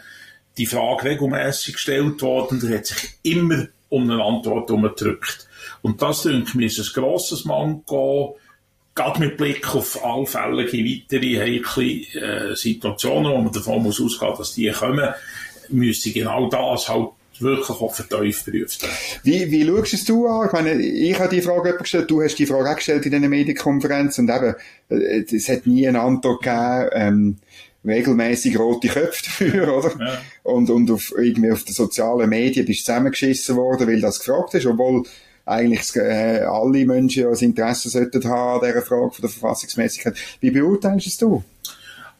die 0.58 0.66
Frage 0.66 1.06
regelmäßig 1.06 1.76
gestellt 1.76 2.22
worden 2.22 2.62
er 2.68 2.78
hat 2.78 2.86
sich 2.86 3.10
immer 3.24 3.68
um 3.90 4.10
eine 4.10 4.24
Antwort 4.24 4.72
umgedrückt. 4.72 5.48
Und 5.82 6.02
das, 6.02 6.24
denke 6.24 6.60
ich, 6.60 6.78
ist 6.78 6.98
ein 6.98 7.02
grosses 7.02 7.46
Manko, 7.46 8.38
gerade 8.96 9.20
mit 9.20 9.38
Blick 9.38 9.74
auf 9.76 10.04
allfällige 10.04 10.78
weitere 10.78 11.40
heikle 11.40 12.52
äh, 12.52 12.56
Situationen, 12.56 13.32
wo 13.32 13.38
man 13.38 13.52
davon 13.52 13.84
muss 13.84 14.02
ausgehen, 14.02 14.34
dass 14.38 14.54
die 14.54 14.72
kommen, 14.72 15.10
müsste 15.70 16.12
genau 16.12 16.50
das 16.50 16.90
halt 16.90 17.10
wirklich 17.40 17.70
auch 17.70 17.94
vertieft. 17.94 18.48
Wie, 19.24 19.52
wie 19.52 19.66
schaust 19.66 20.08
du 20.10 20.28
an? 20.28 20.48
Ich 20.48 20.54
meine, 20.54 20.74
ich 20.82 21.20
habe 21.20 21.36
die 21.36 21.42
Frage 21.42 21.78
gestellt, 21.78 22.10
du 22.10 22.22
hast 22.22 22.36
die 22.36 22.46
Frage 22.46 22.70
auch 22.70 22.76
gestellt 22.76 23.06
in 23.06 23.16
einer 23.16 23.28
Medienkonferenz 23.28 24.20
und 24.20 24.30
eben, 24.30 24.56
äh, 24.90 25.24
es 25.32 25.50
hat 25.50 25.66
nie 25.66 25.88
eine 25.88 26.02
Antwort 26.02 26.44
gegeben, 26.44 26.90
ähm, 26.94 27.38
regelmäßig 27.86 28.58
rote 28.58 28.88
Köpfe 28.88 29.24
dafür, 29.26 29.78
oder? 29.78 29.92
Ja. 30.00 30.22
Und, 30.44 30.70
und 30.70 30.90
auf, 30.92 31.14
irgendwie 31.18 31.52
auf 31.52 31.64
den 31.64 31.74
sozialen 31.74 32.30
Medien 32.30 32.66
bist 32.66 32.82
du 32.82 32.86
zusammengeschissen 32.86 33.56
worden, 33.56 33.88
weil 33.88 34.02
das 34.02 34.20
gefragt 34.20 34.54
ist, 34.54 34.66
obwohl 34.66 35.04
eigentlich 35.46 35.96
äh, 35.96 36.40
alle 36.40 36.86
Menschen 36.86 37.24
ja 37.24 37.30
ein 37.30 37.38
Interesse 37.38 37.90
sollten 37.90 38.24
haben 38.24 38.64
an 38.64 38.72
dieser 38.72 38.86
Frage 38.86 39.12
von 39.12 39.22
der 39.22 39.30
Verfassungsmäßigkeit. 39.30 40.16
Wie 40.40 40.52
beurteilst 40.52 41.08
es 41.08 41.18
du? 41.18 41.44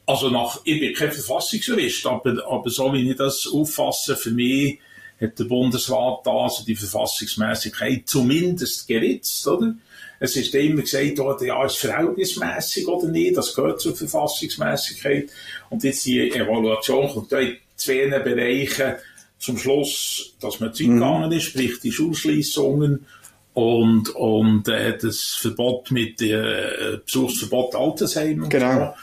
Also 0.06 0.30
nach, 0.30 0.60
ich 0.66 0.80
bin 0.80 0.94
kein 0.94 1.12
Verfassungsjurist, 1.12 2.06
aber, 2.06 2.46
aber 2.46 2.70
so 2.70 2.92
wie 2.92 3.10
ich 3.10 3.16
das 3.16 3.48
auffasse, 3.52 4.18
für 4.18 4.32
mich 4.32 4.80
hat 5.22 5.40
der 5.40 5.46
Bundesrat 5.46 6.26
da 6.26 6.32
also 6.32 6.66
die 6.66 6.76
Verfassungsmäßigkeit 6.76 8.04
zumindest 8.06 8.88
geritzt, 8.88 9.48
oder? 9.48 9.76
Es 10.24 10.38
ist 10.38 10.56
immer 10.56 10.84
gesagt 10.84 11.18
worden, 11.18 11.48
ja, 11.48 11.66
ist 11.66 11.80
verhältnismäßig 11.80 12.88
oder 12.88 13.10
nicht, 13.10 13.36
das 13.36 13.54
gehört 13.54 13.82
zur 13.82 13.94
Verfassungsmäßigkeit. 13.94 15.30
Und 15.70 15.84
jetzt 15.84 16.06
die 16.06 16.32
Evaluation 16.32 17.10
kommt 17.10 17.34
da 17.34 17.40
in 17.40 17.58
zwei 17.76 18.08
Bereichen 18.20 18.94
zum 19.38 19.58
Schluss, 19.58 20.34
dass 20.40 20.62
man 20.62 20.74
Zeit 20.74 20.88
mhm. 20.88 20.94
gegangen 20.94 21.32
ist, 21.34 21.44
sprich 21.44 21.78
die 21.82 21.92
Schulschließungen 21.92 23.06
und, 23.54 24.16
und 24.16 24.66
äh, 24.70 24.98
das 24.98 25.38
Verbot 25.42 25.92
mit 25.92 26.22
äh, 26.22 27.00
Besuchsverbot 27.04 27.76
Altersheim. 27.76 28.48
Genau. 28.48 28.96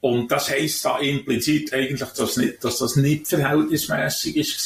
So. 0.00 0.08
Und 0.08 0.32
das 0.32 0.48
heisst 0.48 0.86
da 0.86 1.00
implizit 1.00 1.74
eigentlich, 1.74 2.08
dass, 2.16 2.38
nicht, 2.38 2.64
dass 2.64 2.78
das 2.78 2.96
nicht 2.96 3.28
verhältnismäßig 3.28 4.36
ist 4.38 4.58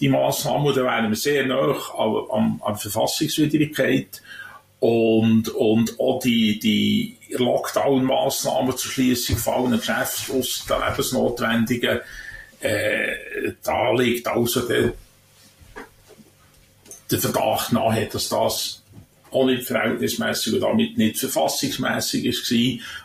die 0.00 0.08
Massnahmen, 0.08 0.72
da 0.72 0.84
wären 0.84 1.10
wir 1.10 1.16
sehr 1.16 1.44
nah 1.46 1.76
an, 1.98 2.16
an, 2.30 2.60
an 2.64 2.76
Verfassungswidrigkeit. 2.76 4.22
Und, 4.80 5.50
und 5.50 6.00
auch 6.00 6.20
die, 6.20 6.58
die 6.58 7.18
Lockdown-Massnahmen 7.36 8.76
zur 8.76 8.90
Schließung 8.90 9.36
von 9.36 9.54
allen 9.54 9.78
Geschäften 9.78 10.38
aus 10.38 10.64
der 10.68 10.88
lebensnotwendigen, 10.88 12.00
äh, 12.60 13.52
da 13.62 13.92
liegt 13.92 14.26
also 14.26 14.66
der, 14.66 14.94
der 17.10 17.18
Verdacht 17.18 17.72
nahe, 17.72 18.06
dass 18.06 18.30
das 18.30 18.82
auch 19.30 19.46
nicht 19.46 19.66
verhältnismäßig 19.66 20.54
und 20.54 20.60
damit 20.60 20.98
nicht 20.98 21.18
verfassungsmäßig 21.18 22.24
ist, 22.24 22.52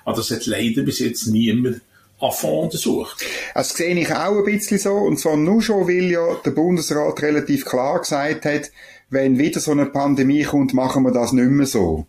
aber 0.05 0.17
das 0.17 0.31
hat 0.31 0.45
leider 0.45 0.81
bis 0.81 0.99
jetzt 0.99 1.27
niemand 1.27 1.81
Affront 2.19 2.65
untersucht. 2.65 3.23
Das 3.53 3.69
sehe 3.69 3.93
ich 3.93 4.11
auch 4.11 4.37
ein 4.37 4.45
bisschen 4.45 4.79
so, 4.79 4.93
und 4.93 5.19
zwar 5.19 5.35
nur 5.35 5.61
schon, 5.61 5.87
weil 5.87 6.09
ja 6.11 6.35
der 6.45 6.51
Bundesrat 6.51 7.21
relativ 7.21 7.65
klar 7.65 7.99
gesagt 7.99 8.45
hat, 8.45 8.71
wenn 9.09 9.37
wieder 9.37 9.59
so 9.59 9.71
eine 9.71 9.85
Pandemie 9.85 10.43
kommt, 10.43 10.73
machen 10.73 11.03
wir 11.03 11.11
das 11.11 11.31
nicht 11.31 11.49
mehr 11.49 11.65
so. 11.65 12.05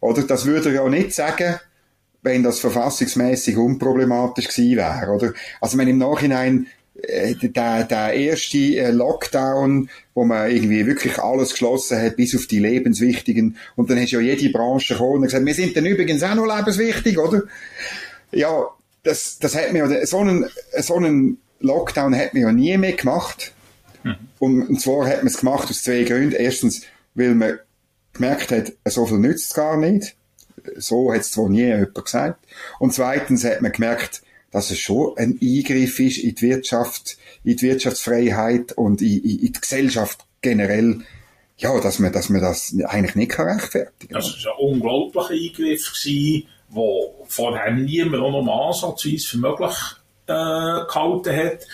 Oder 0.00 0.22
das 0.22 0.46
würde 0.46 0.70
er 0.70 0.84
ja 0.84 0.88
nicht 0.88 1.12
sagen, 1.12 1.56
wenn 2.22 2.42
das 2.42 2.60
verfassungsmäßig 2.60 3.56
unproblematisch 3.56 4.48
gewesen 4.48 4.76
wäre, 4.76 5.10
oder? 5.12 5.32
Also 5.60 5.78
wenn 5.78 5.88
im 5.88 5.98
Nachhinein 5.98 6.66
äh, 7.02 7.34
der, 7.34 7.84
der 7.84 8.12
erste 8.12 8.58
äh, 8.58 8.90
Lockdown, 8.90 9.88
wo 10.14 10.24
man 10.24 10.50
irgendwie 10.50 10.86
wirklich 10.86 11.18
alles 11.18 11.50
geschlossen 11.50 12.00
hat, 12.00 12.16
bis 12.16 12.34
auf 12.36 12.46
die 12.46 12.58
lebenswichtigen, 12.58 13.56
und 13.76 13.88
dann 13.88 14.00
hast 14.00 14.10
ja 14.10 14.20
jede 14.20 14.50
Branche 14.50 14.94
gekommen 14.94 15.16
und 15.16 15.22
gesagt, 15.22 15.46
wir 15.46 15.54
sind 15.54 15.76
dann 15.76 15.86
übrigens 15.86 16.22
auch 16.22 16.34
noch 16.34 16.46
lebenswichtig, 16.46 17.18
oder? 17.18 17.42
Ja, 18.32 18.66
das, 19.04 19.38
das 19.38 19.54
hat 19.54 19.72
mir, 19.72 20.06
so 20.06 20.18
einen, 20.18 20.46
so 20.78 20.96
einen 20.96 21.38
Lockdown 21.60 22.16
hat 22.16 22.34
man 22.34 22.42
ja 22.42 22.52
nie 22.52 22.76
mehr 22.76 22.92
gemacht. 22.92 23.52
Mhm. 24.08 24.28
Und, 24.38 24.68
und 24.68 24.80
zwar 24.80 25.06
hat 25.06 25.18
man 25.18 25.26
es 25.26 25.38
gemacht 25.38 25.68
aus 25.70 25.82
zwei 25.82 26.04
Gründen. 26.04 26.34
Erstens, 26.34 26.82
weil 27.14 27.34
man 27.34 27.58
gemerkt 28.12 28.50
hat, 28.50 28.72
so 28.84 29.06
viel 29.06 29.18
nützt 29.18 29.50
es 29.50 29.54
gar 29.54 29.76
nicht. 29.76 30.16
So 30.76 31.12
hat 31.12 31.20
es 31.20 31.32
zwar 31.32 31.48
nie 31.48 31.64
jemand 31.64 31.94
gesagt. 31.94 32.44
Und 32.78 32.92
zweitens 32.92 33.44
hat 33.44 33.62
man 33.62 33.72
gemerkt, 33.72 34.22
dass 34.50 34.70
es 34.70 34.78
schon 34.78 35.16
ein 35.16 35.38
Eingriff 35.42 36.00
ist 36.00 36.18
in 36.18 36.34
die 36.34 36.42
Wirtschaft, 36.42 37.18
in 37.44 37.56
die 37.56 37.62
Wirtschaftsfreiheit 37.62 38.72
und 38.72 39.02
in, 39.02 39.22
in, 39.22 39.38
in 39.38 39.52
die 39.52 39.60
Gesellschaft 39.60 40.24
generell. 40.40 41.00
Ja, 41.58 41.78
dass 41.80 41.98
man, 41.98 42.12
dass 42.12 42.28
man 42.28 42.40
das 42.40 42.74
eigentlich 42.84 43.16
nicht 43.16 43.32
kann 43.32 43.48
rechtfertigen 43.48 44.12
kann. 44.12 44.22
Das 44.22 44.44
war 44.44 44.52
ein 44.52 44.74
unglaublicher 44.74 45.30
Eingriff 45.30 45.92
wo 46.70 47.24
vorher 47.26 47.72
niemand 47.72 48.22
auch 48.22 48.44
noch 48.44 48.68
ansatzweise 48.68 49.26
für 49.26 49.38
möglich 49.38 49.74
äh, 50.26 50.84
gehalten 50.86 51.36
hat. 51.36 51.66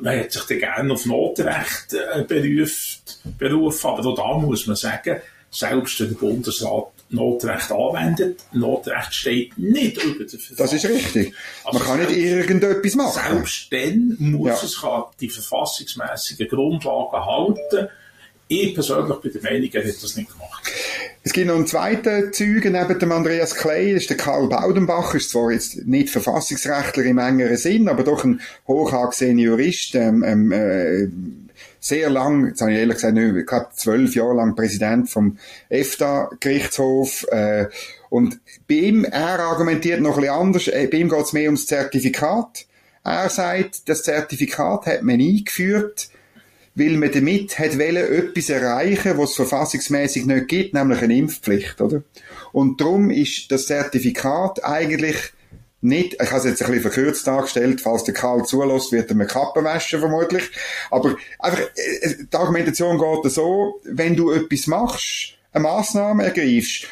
Man 0.00 0.18
hat 0.18 0.32
sich 0.32 0.42
dann 0.44 0.58
gerne 0.58 0.92
auf 0.94 1.04
Notrecht 1.06 1.92
äh, 1.92 2.24
beruft, 2.24 3.20
berufen, 3.38 3.86
aber 3.86 4.06
auch 4.06 4.16
da 4.16 4.38
muss 4.38 4.66
man 4.66 4.76
sagen, 4.76 5.20
selbst 5.50 6.00
wenn 6.00 6.08
der 6.08 6.16
Bundesrat 6.16 6.92
Notrecht 7.10 7.70
anwendet, 7.70 8.40
Notrecht 8.52 9.14
steht 9.14 9.58
nicht 9.58 10.02
über 10.02 10.24
der 10.24 10.38
Verfassung. 10.38 10.56
Das 10.56 10.72
ist 10.72 10.86
richtig. 10.86 11.34
Man 11.64 11.74
also 11.74 11.84
kann 11.84 12.00
nicht 12.00 12.16
irgendetwas 12.16 12.94
machen. 12.94 13.34
Selbst 13.34 13.72
dann 13.72 14.16
muss 14.18 14.48
ja. 14.48 14.54
es 14.54 15.16
die 15.20 15.28
verfassungsmäßigen 15.28 16.48
Grundlagen 16.48 17.24
halten. 17.24 17.88
Ich 18.48 18.74
persönlich 18.74 19.16
bin 19.18 19.32
der 19.32 19.42
Meinung, 19.42 19.70
er 19.72 19.84
hat 19.86 20.02
das 20.02 20.16
nicht 20.16 20.32
gemacht. 20.32 20.70
Es 21.24 21.32
gibt 21.32 21.46
noch 21.46 21.54
einen 21.54 21.68
zweiten 21.68 22.32
Zeuge 22.32 22.70
neben 22.70 22.98
dem 22.98 23.12
Andreas 23.12 23.54
Clay, 23.54 23.92
das 23.92 24.02
ist 24.02 24.10
der 24.10 24.16
Karl 24.16 24.48
Baudenbach, 24.48 25.14
ist 25.14 25.30
zwar 25.30 25.52
jetzt 25.52 25.86
nicht 25.86 26.10
Verfassungsrechtler 26.10 27.04
im 27.04 27.18
engeren 27.18 27.56
Sinn, 27.56 27.88
aber 27.88 28.02
doch 28.02 28.24
ein 28.24 28.40
hoch 28.66 28.92
angesehener 28.92 29.42
Jurist, 29.42 29.94
ähm, 29.94 30.24
ähm, 30.24 30.50
äh, 30.50 31.08
sehr 31.78 32.10
lang, 32.10 32.48
jetzt 32.48 32.60
habe 32.60 32.72
ich 32.72 32.78
ehrlich 32.78 32.96
gesagt 32.96 33.14
nicht, 33.14 33.46
gerade 33.46 33.68
zwölf 33.74 34.16
Jahre 34.16 34.34
lang 34.34 34.56
Präsident 34.56 35.10
vom 35.10 35.38
EFTA-Gerichtshof, 35.68 37.26
äh, 37.30 37.66
und 38.10 38.40
bei 38.68 38.74
ihm, 38.74 39.04
er 39.04 39.38
argumentiert 39.38 40.00
noch 40.00 40.16
ein 40.16 40.22
bisschen 40.22 40.34
anders, 40.34 40.68
äh, 40.68 40.88
bei 40.90 40.98
ihm 40.98 41.08
geht 41.08 41.22
es 41.22 41.32
mehr 41.32 41.46
ums 41.46 41.66
Zertifikat. 41.66 42.66
Er 43.04 43.28
sagt, 43.28 43.88
das 43.88 44.02
Zertifikat 44.02 44.86
hat 44.86 45.02
man 45.02 45.20
eingeführt, 45.20 46.08
weil 46.74 46.96
man 46.96 47.12
damit 47.12 47.58
hat 47.58 47.78
wollen, 47.78 47.96
etwas 47.96 48.48
erreichen, 48.48 49.18
was 49.18 49.30
es 49.30 49.36
verfassungsmäßig 49.36 50.26
nicht 50.26 50.48
gibt, 50.48 50.74
nämlich 50.74 51.02
eine 51.02 51.16
Impfpflicht, 51.16 51.80
oder? 51.80 52.02
Und 52.52 52.80
darum 52.80 53.10
ist 53.10 53.50
das 53.50 53.66
Zertifikat 53.66 54.64
eigentlich 54.64 55.16
nicht, 55.82 56.14
ich 56.14 56.30
habe 56.30 56.38
es 56.38 56.44
jetzt 56.44 56.62
ein 56.62 56.68
bisschen 56.68 56.92
verkürzt 56.92 57.26
dargestellt, 57.26 57.80
falls 57.80 58.04
der 58.04 58.14
Karl 58.14 58.44
zulässt, 58.44 58.92
wird 58.92 59.10
er 59.10 59.16
mir 59.16 59.26
Kappen 59.26 59.64
waschen, 59.64 59.98
vermutlich. 59.98 60.48
Aber 60.90 61.16
einfach, 61.40 61.60
äh, 61.60 62.06
äh, 62.06 62.14
die 62.32 62.36
Argumentation 62.36 62.98
geht 62.98 63.32
so, 63.32 63.80
wenn 63.84 64.14
du 64.14 64.30
etwas 64.30 64.68
machst, 64.68 65.34
eine 65.52 65.64
Massnahme 65.64 66.24
ergreifst, 66.24 66.86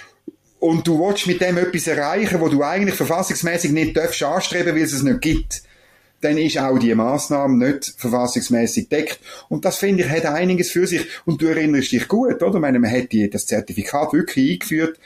und 0.58 0.86
du 0.86 1.00
willst 1.00 1.26
mit 1.26 1.40
dem 1.40 1.56
etwas 1.56 1.86
erreichen, 1.86 2.38
wo 2.40 2.48
du 2.48 2.62
eigentlich 2.62 2.94
verfassungsmäßig 2.94 3.72
nicht 3.72 3.96
darfst 3.96 4.22
anstreben, 4.22 4.76
weil 4.76 4.82
es 4.82 4.92
es 4.92 5.02
nicht 5.02 5.22
gibt, 5.22 5.62
dann 6.20 6.36
ist 6.36 6.58
auch 6.58 6.78
die 6.78 6.94
Maßnahme 6.94 7.56
nicht 7.66 7.94
verfassungsmäßig 7.96 8.88
deckt. 8.88 9.20
Und 9.48 9.64
das 9.64 9.78
finde 9.78 10.04
ich 10.04 10.10
hat 10.10 10.26
einiges 10.26 10.70
für 10.70 10.86
sich. 10.86 11.06
Und 11.24 11.40
du 11.40 11.46
erinnerst 11.46 11.92
dich 11.92 12.08
gut, 12.08 12.42
oder? 12.42 12.54
Ich 12.54 12.60
meine, 12.60 12.78
man 12.78 12.90
hat 12.90 13.12
die, 13.12 13.28
das 13.30 13.46
Zertifikat 13.46 14.12
wirklich 14.12 14.52
eingeführt, 14.52 14.98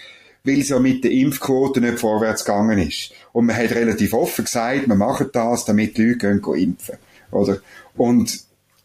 weil 0.42 0.60
es 0.60 0.70
ja 0.70 0.78
mit 0.78 1.04
der 1.04 1.12
Impfquote 1.12 1.80
nicht 1.80 2.00
vorwärts 2.00 2.44
gegangen 2.44 2.78
ist. 2.78 3.12
Und 3.32 3.46
man 3.46 3.56
hat 3.56 3.70
relativ 3.70 4.12
offen 4.12 4.44
gesagt, 4.44 4.88
wir 4.88 4.94
machen 4.96 5.30
das, 5.32 5.64
damit 5.64 5.96
die 5.96 6.04
Leute 6.04 6.18
gehen, 6.18 6.42
gehen 6.42 6.54
impfen. 6.54 6.96
Oder? 7.30 7.60
Und 7.96 8.40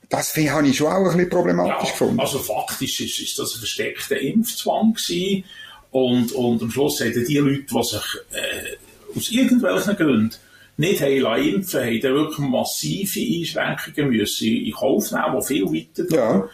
das 0.10 0.36
habe 0.36 0.68
ich 0.68 0.78
schon 0.78 0.88
auch 0.88 0.98
ein 0.98 1.04
bisschen 1.04 1.30
problematisch 1.30 1.90
ja, 1.90 1.92
gefunden. 1.92 2.20
Also 2.20 2.40
faktisch 2.40 3.00
ist, 3.02 3.20
ist 3.20 3.40
das 3.40 3.54
ein 3.54 3.60
versteckter 3.60 4.20
Impfzwang 4.20 4.94
gewesen. 4.94 5.46
Und, 5.92 6.32
und 6.34 6.62
am 6.62 6.70
Schluss 6.70 7.02
haben 7.02 7.12
die 7.14 7.38
Leute, 7.38 7.64
die 7.64 7.84
sich 7.84 8.04
äh, 8.32 9.18
aus 9.18 9.32
irgendwelchen 9.32 9.96
Gründen 9.96 10.36
nicht 10.80 11.02
haben 11.02 11.44
impfen 11.44 11.82
haben 11.82 12.02
dann 12.02 12.14
wirklich 12.14 12.40
massive 12.40 13.20
Einschränkungen 13.20 14.12
müssen 14.12 14.48
in 14.48 14.72
Kauf 14.72 15.12
nehmen, 15.12 15.40
die 15.40 15.46
viel 15.46 15.66
weiter 15.66 16.04
gehen. 16.04 16.18
Ja. 16.18 16.50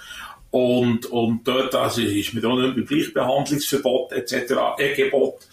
Und, 0.50 1.06
und 1.08 1.42
dort 1.44 1.76
also 1.76 2.02
ist 2.02 2.34
mit 2.34 2.44
auch 2.44 2.58
nicht 2.58 2.88
Gleichbehandlungsverbot 2.88 4.14
etc. 4.14 4.54
Äh, 4.80 4.96
Gebot. 4.96 5.48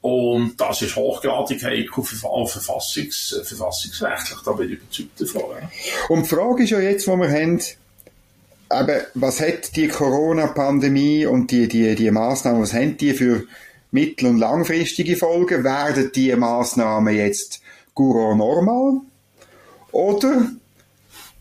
Und 0.00 0.60
das 0.60 0.82
ist 0.82 0.96
hochgradig 0.96 1.62
heikel 1.62 2.02
verfassungs, 2.02 3.40
verfassungsrechtlich, 3.44 4.38
da 4.44 4.52
bin 4.52 4.72
ich 4.72 4.78
überzeugt 4.78 5.20
davon. 5.20 5.56
Und 6.08 6.22
die 6.24 6.28
Frage 6.28 6.64
ist 6.64 6.70
ja 6.70 6.80
jetzt, 6.80 7.06
wo 7.06 7.16
wir 7.16 7.30
haben, 7.30 7.60
eben, 7.60 9.00
was 9.14 9.40
hat 9.40 9.76
die 9.76 9.88
Corona-Pandemie 9.88 11.26
und 11.26 11.50
die, 11.50 11.68
die, 11.68 11.94
die 11.94 12.10
Massnahmen, 12.10 12.62
was 12.62 12.72
haben 12.72 12.96
die 12.96 13.14
für 13.14 13.44
mittel- 13.92 14.26
und 14.26 14.38
langfristige 14.38 15.16
Folgen? 15.16 15.64
Werden 15.64 16.10
die 16.12 16.34
Massnahmen 16.34 17.14
jetzt 17.14 17.60
Courant 17.96 18.38
normal? 18.38 19.00
Oder 19.90 20.50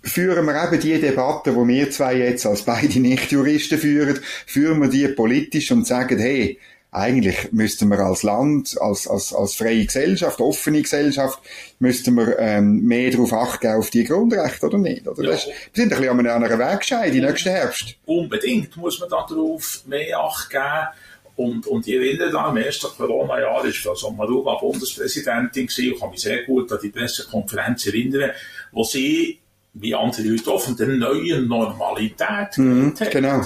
führen 0.01 0.45
wir 0.45 0.63
eben 0.63 0.79
die 0.79 1.01
Debatte, 1.01 1.55
wo 1.55 1.67
wir 1.67 1.91
zwei 1.91 2.15
jetzt 2.15 2.45
als 2.45 2.61
beide 2.61 2.99
Nicht-Juristen 2.99 3.77
führen, 3.77 4.19
führen 4.45 4.81
wir 4.81 4.89
die 4.89 5.07
politisch 5.09 5.71
und 5.71 5.85
sagen, 5.85 6.17
hey, 6.17 6.57
eigentlich 6.91 7.51
müssten 7.51 7.89
wir 7.89 7.99
als 7.99 8.23
Land, 8.23 8.79
als, 8.79 9.05
als, 9.05 9.33
als 9.33 9.55
freie 9.55 9.85
Gesellschaft, 9.85 10.39
offene 10.39 10.81
Gesellschaft, 10.81 11.39
müssten 11.79 12.15
wir 12.15 12.39
ähm, 12.39 12.85
mehr 12.85 13.11
darauf 13.11 13.33
achten 13.33 13.67
auf 13.73 13.89
die 13.89 14.05
Grundrechte, 14.05 14.67
oder 14.67 14.77
nicht? 14.77 15.05
Oder? 15.05 15.23
Ja. 15.23 15.31
Das, 15.31 15.45
wir 15.47 15.53
sind 15.73 15.91
ein 15.91 15.99
bisschen 15.99 16.27
an 16.27 16.43
einer 16.43 16.57
Wegscheide 16.57 17.17
im 17.17 17.25
nächsten 17.25 17.49
Herbst. 17.49 17.95
Unbedingt 18.05 18.77
muss 18.77 19.01
man 19.01 19.09
darauf 19.09 19.81
mehr 19.87 20.19
Acht 20.19 20.49
geben. 20.49 20.87
Und, 21.35 21.67
und 21.67 21.85
ich 21.85 21.95
erinnere 21.95 22.31
da, 22.31 22.49
im 22.49 22.57
ersten 22.57 22.87
Corona-Jahr 22.87 23.63
war 23.63 23.95
Frau 23.95 24.11
Maruga 24.11 24.55
Bundespräsidentin 24.55 25.67
gewesen, 25.67 25.93
und 25.93 25.99
kann 25.99 26.09
mich 26.11 26.21
sehr 26.21 26.43
gut 26.43 26.71
an 26.71 26.79
die 26.81 26.89
Pressekonferenz 26.89 27.87
erinnern, 27.87 28.31
wo 28.71 28.83
sie, 28.83 29.39
wie 29.73 29.93
andere 29.93 30.23
Leute 30.23 30.51
auch, 30.51 30.61
von 30.61 30.77
der 30.77 30.87
neuen 30.87 31.47
Normalität 31.47 32.57
mhm, 32.57 32.93
hat. 32.97 33.11
Genau. 33.11 33.41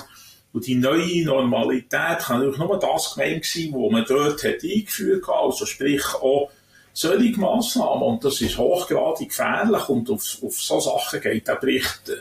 Und 0.51 0.65
die 0.65 0.75
neue 0.75 1.25
Normalität 1.25 2.19
kann 2.19 2.39
natürlich 2.39 2.57
nur 2.57 2.79
das 2.79 3.15
gemeint 3.15 3.45
sein, 3.45 3.69
was 3.71 3.91
man 3.91 4.05
dort 4.07 4.43
hat 4.43 4.63
eingeführt 4.63 5.27
hat, 5.27 5.35
also 5.35 5.65
sprich 5.65 6.03
auch 6.15 6.49
solche 6.93 7.39
Massnahmen. 7.39 8.03
Und 8.03 8.23
das 8.23 8.41
ist 8.41 8.57
hochgradig 8.57 9.29
gefährlich 9.29 9.89
und 9.89 10.09
auf, 10.09 10.37
auf 10.43 10.55
so 10.55 10.79
Sachen 10.79 11.21
geht 11.21 11.47
der 11.47 11.55
Bericht, 11.55 12.09
äh, 12.09 12.17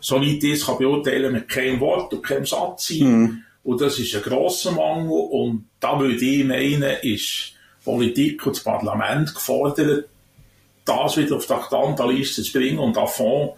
soweit 0.00 0.42
ich 0.42 0.52
es 0.52 0.66
kann 0.66 0.78
beurteilen, 0.78 1.32
mit 1.32 1.48
keinem 1.48 1.80
Wort 1.80 2.12
und 2.12 2.22
keinem 2.22 2.46
Satz 2.46 2.88
sein. 2.88 2.98
Mhm. 2.98 3.44
Und 3.62 3.80
das 3.80 3.98
ist 3.98 4.14
ein 4.14 4.22
grosser 4.22 4.72
Mangel. 4.72 5.10
Und 5.10 5.66
da 5.80 5.98
würde 5.98 6.24
ich 6.24 6.44
meinen, 6.44 6.96
ist 7.02 7.52
Politik 7.84 8.46
und 8.46 8.56
das 8.56 8.64
Parlament 8.64 9.34
gefordert, 9.34 10.08
das 10.84 11.16
wieder 11.16 11.36
auf 11.36 11.46
die 11.46 11.52
Aktantenliste 11.52 12.42
zu 12.42 12.52
bringen 12.52 12.78
und 12.78 12.96
davon 12.96 13.50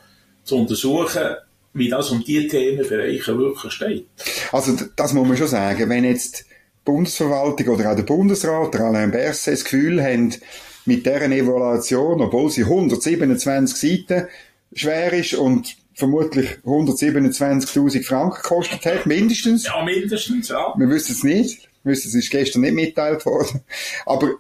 zu 0.45 0.57
untersuchen, 0.57 1.37
wie 1.75 1.89
das 1.89 2.11
um 2.11 2.23
diese 2.23 2.49
Themenbereiche 2.49 3.39
wirklich 3.39 3.73
steht. 3.73 4.07
Also, 4.51 4.77
das 4.97 5.13
muss 5.13 5.27
man 5.27 5.37
schon 5.37 5.47
sagen. 5.47 5.89
Wenn 5.89 6.05
jetzt 6.05 6.41
die 6.41 6.45
Bundesverwaltung 6.85 7.69
oder 7.69 7.93
auch 7.93 7.97
der 7.97 8.03
Bundesrat, 8.03 8.75
der 8.75 8.83
Alain 8.83 9.11
Berset, 9.11 9.55
das 9.55 9.65
Gefühl 9.65 10.03
haben, 10.03 10.35
mit 10.85 11.07
deren 11.07 11.33
Evaluation, 11.33 12.21
obwohl 12.21 12.51
sie 12.51 12.65
127 12.65 14.07
Seiten 14.09 14.29
schwer 14.75 15.13
ist 15.13 15.35
und 15.35 15.77
vermutlich 15.95 16.59
127.000 16.65 18.05
Franken 18.05 18.43
gekostet 18.43 18.85
hat, 18.87 19.07
mindestens. 19.07 19.67
Ja, 19.67 19.85
mindestens, 19.85 20.49
ja. 20.49 20.75
Wir 20.77 20.89
wissen 20.89 21.13
es 21.13 21.23
nicht. 21.23 21.69
Wir 21.85 21.93
wissen, 21.93 22.09
es 22.09 22.15
ist 22.15 22.31
gestern 22.31 22.63
nicht 22.63 22.75
mitteilt 22.75 23.27
worden. 23.27 23.61
Aber 24.07 24.31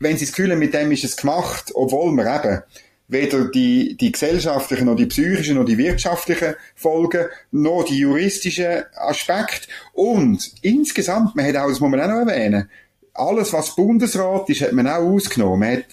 wenn 0.00 0.16
Sie 0.16 0.26
das 0.26 0.34
Gefühl 0.34 0.52
haben, 0.52 0.58
mit 0.58 0.74
dem 0.74 0.92
ist 0.92 1.04
es 1.04 1.16
gemacht, 1.16 1.72
obwohl 1.74 2.12
wir 2.12 2.26
eben 2.26 2.62
weder 3.08 3.50
die, 3.50 3.96
die 3.96 4.12
gesellschaftlichen, 4.12 4.84
noch 4.84 4.96
die 4.96 5.06
psychischen, 5.06 5.56
noch 5.56 5.64
die 5.64 5.78
wirtschaftlichen 5.78 6.54
Folgen, 6.74 7.26
noch 7.50 7.84
die 7.84 7.98
juristischen 7.98 8.84
Aspekte. 8.94 9.68
Und 9.94 10.52
insgesamt, 10.62 11.34
man 11.34 11.46
hat 11.46 11.56
auch, 11.56 11.68
das 11.68 11.80
muss 11.80 11.90
man 11.90 12.00
auch 12.00 12.08
noch 12.08 12.30
erwähnen, 12.30 12.68
alles, 13.14 13.52
was 13.52 13.74
Bundesrat 13.74 14.48
ist, 14.50 14.60
hat 14.60 14.72
man 14.72 14.86
auch 14.86 15.02
ausgenommen. 15.02 15.58
Man 15.58 15.78
hat 15.78 15.86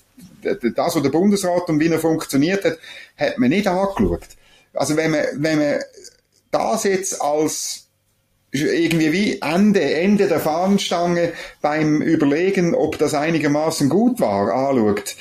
das, 0.61 0.95
was 0.95 1.01
der 1.01 1.09
Bundesrat 1.09 1.67
und 1.69 1.79
wie 1.79 1.87
er 1.87 1.99
funktioniert 1.99 2.63
hat, 2.63 2.77
hat 3.17 3.39
man 3.39 3.49
nicht 3.49 3.67
angeschaut. 3.67 4.27
Also 4.75 4.97
wenn 4.97 5.11
man, 5.11 5.25
wenn 5.35 5.59
man 5.59 5.79
das 6.51 6.83
jetzt 6.83 7.21
als 7.21 7.85
irgendwie 8.51 9.11
wie 9.11 9.41
Ende, 9.41 9.81
Ende 9.81 10.27
der 10.27 10.39
Fahnenstange 10.39 11.33
beim 11.61 12.01
Überlegen, 12.01 12.73
ob 12.73 12.97
das 12.97 13.13
einigermaßen 13.13 13.89
gut 13.89 14.19
war, 14.19 14.53
anschaut, 14.53 15.15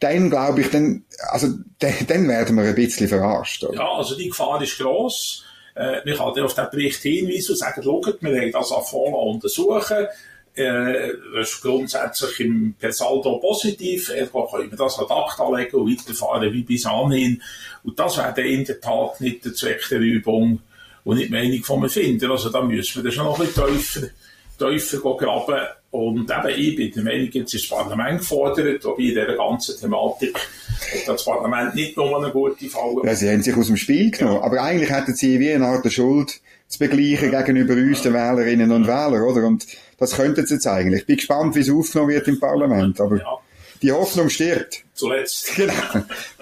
dann 0.00 0.28
glaube 0.28 0.60
ich, 0.60 0.70
dann, 0.70 1.04
also, 1.30 1.48
dann, 1.78 2.28
werden 2.28 2.56
wir 2.56 2.64
ein 2.64 2.74
bisschen 2.74 3.08
verarscht. 3.08 3.64
Oder? 3.64 3.74
Ja, 3.76 3.92
also 3.92 4.16
die 4.16 4.28
Gefahr 4.28 4.60
ist 4.62 4.78
gross. 4.78 5.44
Äh, 5.74 6.04
man 6.04 6.34
kann 6.34 6.44
auf 6.44 6.54
den 6.54 6.70
Bericht 6.70 7.00
hinweisen 7.00 7.52
und 7.52 7.58
sagen, 7.58 7.82
schaut, 7.82 8.22
wir 8.22 8.40
haben 8.40 8.52
das 8.52 8.72
Affola 8.72 9.16
untersuchen. 9.16 10.06
Äh, 10.54 11.12
das 11.34 11.50
ist 11.50 11.62
grundsätzlich 11.62 12.40
im 12.40 12.74
per 12.78 12.92
Saldo 12.92 13.38
positiv. 13.38 14.08
Ergo 14.10 14.46
können 14.46 14.70
wir 14.70 14.78
das 14.78 14.98
an 14.98 15.06
Akt 15.08 15.40
anlegen 15.40 15.76
und 15.76 15.90
weiterfahren 15.90 16.52
wie 16.52 16.62
bis 16.62 16.86
anhin. 16.86 17.42
Und 17.82 17.98
das 17.98 18.16
wäre 18.16 18.32
dann 18.34 18.44
in 18.44 18.64
der 18.64 18.80
Tat 18.80 19.20
nicht 19.20 19.44
der 19.44 19.54
Zweck 19.54 19.84
der 19.90 19.98
Übung 19.98 20.60
und 21.02 21.16
nicht 21.16 21.28
die 21.28 21.32
Meinung 21.32 21.64
vom 21.64 21.82
Erfinder. 21.82 22.30
Also 22.30 22.50
da 22.50 22.62
müssen 22.62 22.96
wir 22.96 23.02
dann 23.02 23.12
schon 23.12 23.24
noch 23.24 23.40
ein 23.40 23.46
bisschen 23.46 24.10
tiefer, 24.58 25.00
tiefer 25.00 25.16
graben. 25.16 25.66
Und 25.94 26.28
eben, 26.28 26.60
ich 26.60 26.74
bin 26.74 26.90
der 26.90 27.04
Meinung, 27.04 27.28
jetzt 27.30 27.54
ist 27.54 27.70
das 27.70 27.78
Parlament 27.78 28.18
gefordert, 28.18 28.84
wobei 28.84 29.02
in 29.02 29.08
dieser 29.10 29.36
ganzen 29.36 29.78
Thematik 29.78 30.34
hat 30.36 31.06
das 31.06 31.24
Parlament 31.24 31.76
nicht 31.76 31.96
nur 31.96 32.18
eine 32.18 32.32
gute 32.32 32.68
Fall 32.68 32.96
Ja, 33.04 33.14
sie 33.14 33.30
haben 33.30 33.42
sich 33.44 33.56
aus 33.56 33.68
dem 33.68 33.76
Spiel 33.76 34.10
genommen. 34.10 34.38
Ja. 34.38 34.42
Aber 34.42 34.60
eigentlich 34.60 34.90
hätten 34.90 35.14
sie 35.14 35.38
wie 35.38 35.52
eine 35.52 35.66
Art 35.66 35.92
Schuld 35.92 36.40
zu 36.66 36.80
begleichen 36.80 37.30
ja. 37.30 37.42
gegenüber 37.42 37.74
uns, 37.74 38.02
den 38.02 38.12
Wählerinnen 38.12 38.72
und 38.72 38.88
Wählern, 38.88 39.22
oder? 39.22 39.46
Und 39.46 39.68
das 39.96 40.16
könnten 40.16 40.44
sie 40.44 40.54
jetzt 40.54 40.66
eigentlich. 40.66 41.02
Ich 41.02 41.06
bin 41.06 41.16
gespannt, 41.16 41.54
wie 41.54 41.60
es 41.60 41.70
aufgenommen 41.70 42.10
wird 42.10 42.26
im 42.26 42.40
Parlament. 42.40 43.00
Aber 43.00 43.18
ja. 43.18 43.38
die 43.80 43.92
Hoffnung 43.92 44.30
stirbt. 44.30 44.82
Zuletzt. 44.94 45.54
Genau. 45.54 45.74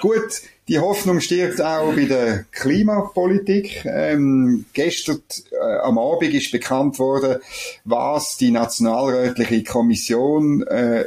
Gut. 0.01 0.33
Die 0.69 0.79
Hoffnung 0.79 1.21
stirbt 1.21 1.61
auch 1.61 1.93
bei 1.95 2.05
der 2.05 2.45
Klimapolitik. 2.53 3.85
Ähm, 3.85 4.65
gestern 4.73 5.21
äh, 5.51 5.79
am 5.83 5.99
Abend 5.99 6.33
ist 6.33 6.53
bekannt 6.53 6.99
worden, 7.01 7.41
was 7.85 8.37
die 8.37 8.53
Nationalrätliche 8.53 9.65
Kommission 9.65 10.63
äh, 10.69 11.05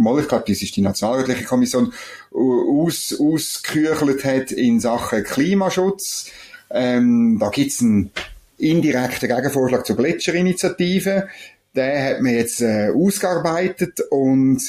mal, 0.00 0.20
ich 0.20 0.28
glaube, 0.28 0.44
das 0.48 0.62
ist 0.62 0.74
die 0.76 0.80
Nationalrätliche 0.82 1.44
Kommission, 1.44 1.92
aus, 2.32 3.14
ausküchelt 3.18 4.24
hat 4.24 4.52
in 4.52 4.80
Sachen 4.80 5.24
Klimaschutz. 5.24 6.30
Ähm, 6.70 7.38
da 7.38 7.50
gibt's 7.50 7.80
einen 7.80 8.10
indirekten 8.58 9.28
Gegenvorschlag 9.28 9.86
zur 9.86 9.96
Gletscherinitiative. 9.96 11.28
Den 11.74 12.04
hat 12.04 12.20
man 12.20 12.34
jetzt 12.34 12.60
äh, 12.62 12.90
ausgearbeitet 12.94 14.00
und 14.10 14.60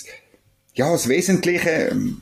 ja, 0.74 0.92
das 0.92 1.10
Wesentliche, 1.10 1.90
ähm, 1.92 2.18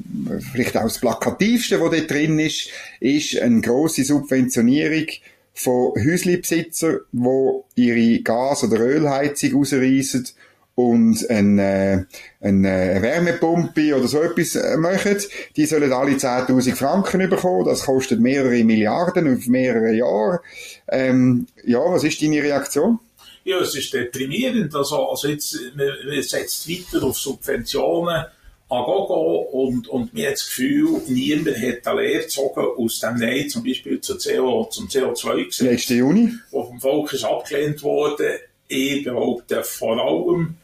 vielleicht 0.52 0.76
auch 0.78 0.84
das 0.84 1.00
Plakativste, 1.00 1.80
was 1.80 1.92
dort 1.92 2.10
drin 2.10 2.40
ist, 2.40 2.70
ist 3.00 3.38
eine 3.40 3.62
grosse 3.62 4.04
Subventionierung 4.04 5.06
von 5.54 5.94
Häuslebesitzern, 5.96 7.02
die 7.12 7.64
ihre 7.76 8.24
Gas- 8.24 8.64
oder 8.64 8.80
Ölheizung 8.80 9.62
ausreißen 9.62 10.28
und 10.76 11.30
eine, 11.30 12.08
eine 12.40 13.00
Wärmepumpe 13.02 13.96
oder 13.96 14.08
so 14.08 14.22
etwas 14.22 14.56
äh, 14.56 14.78
machen. 14.78 15.18
Die 15.58 15.66
sollen 15.66 15.92
alle 15.92 16.14
10.000 16.14 16.74
Franken 16.74 17.30
bekommen. 17.30 17.66
Das 17.66 17.84
kostet 17.84 18.22
mehrere 18.22 18.64
Milliarden 18.64 19.36
auf 19.36 19.46
mehrere 19.48 19.94
Jahre. 19.94 20.40
Ähm, 20.88 21.48
ja, 21.66 21.80
was 21.80 22.06
ist 22.06 22.22
deine 22.22 22.42
Reaktion? 22.42 23.00
Ja, 23.44 23.60
es 23.60 23.76
ist 23.76 23.94
deprimierend. 23.94 24.74
Also, 24.74 25.10
also 25.10 25.28
jetzt, 25.28 25.60
man, 25.76 25.88
man 26.08 26.22
setzt 26.22 26.70
weiter 26.70 27.04
auf 27.04 27.18
Subventionen 27.18 28.26
Agogo 28.70 29.40
und, 29.52 29.88
und 29.88 30.14
mir 30.14 30.28
hat 30.28 30.34
das 30.34 30.46
Gefühl, 30.46 31.02
niemand 31.08 31.58
hat 31.58 31.88
eine 31.88 32.02
Lehre 32.02 32.22
gezogen 32.22 32.68
aus 32.78 33.00
dem 33.00 33.18
Nein, 33.18 33.50
zum 33.50 33.64
Beispiel 33.64 34.00
zu 34.00 34.16
CO, 34.18 34.66
zum 34.66 34.88
CO2-Gesetz. 34.88 35.62
Letzte 35.62 35.96
Juni. 35.96 36.34
Wo 36.52 36.66
vom 36.66 36.80
Volk 36.80 37.14
ist 37.14 37.24
abgelehnt 37.24 37.82
worden. 37.82 38.38
Ich 38.68 39.04
behaupte 39.04 39.64
vor 39.64 39.98
allem, 39.98 40.56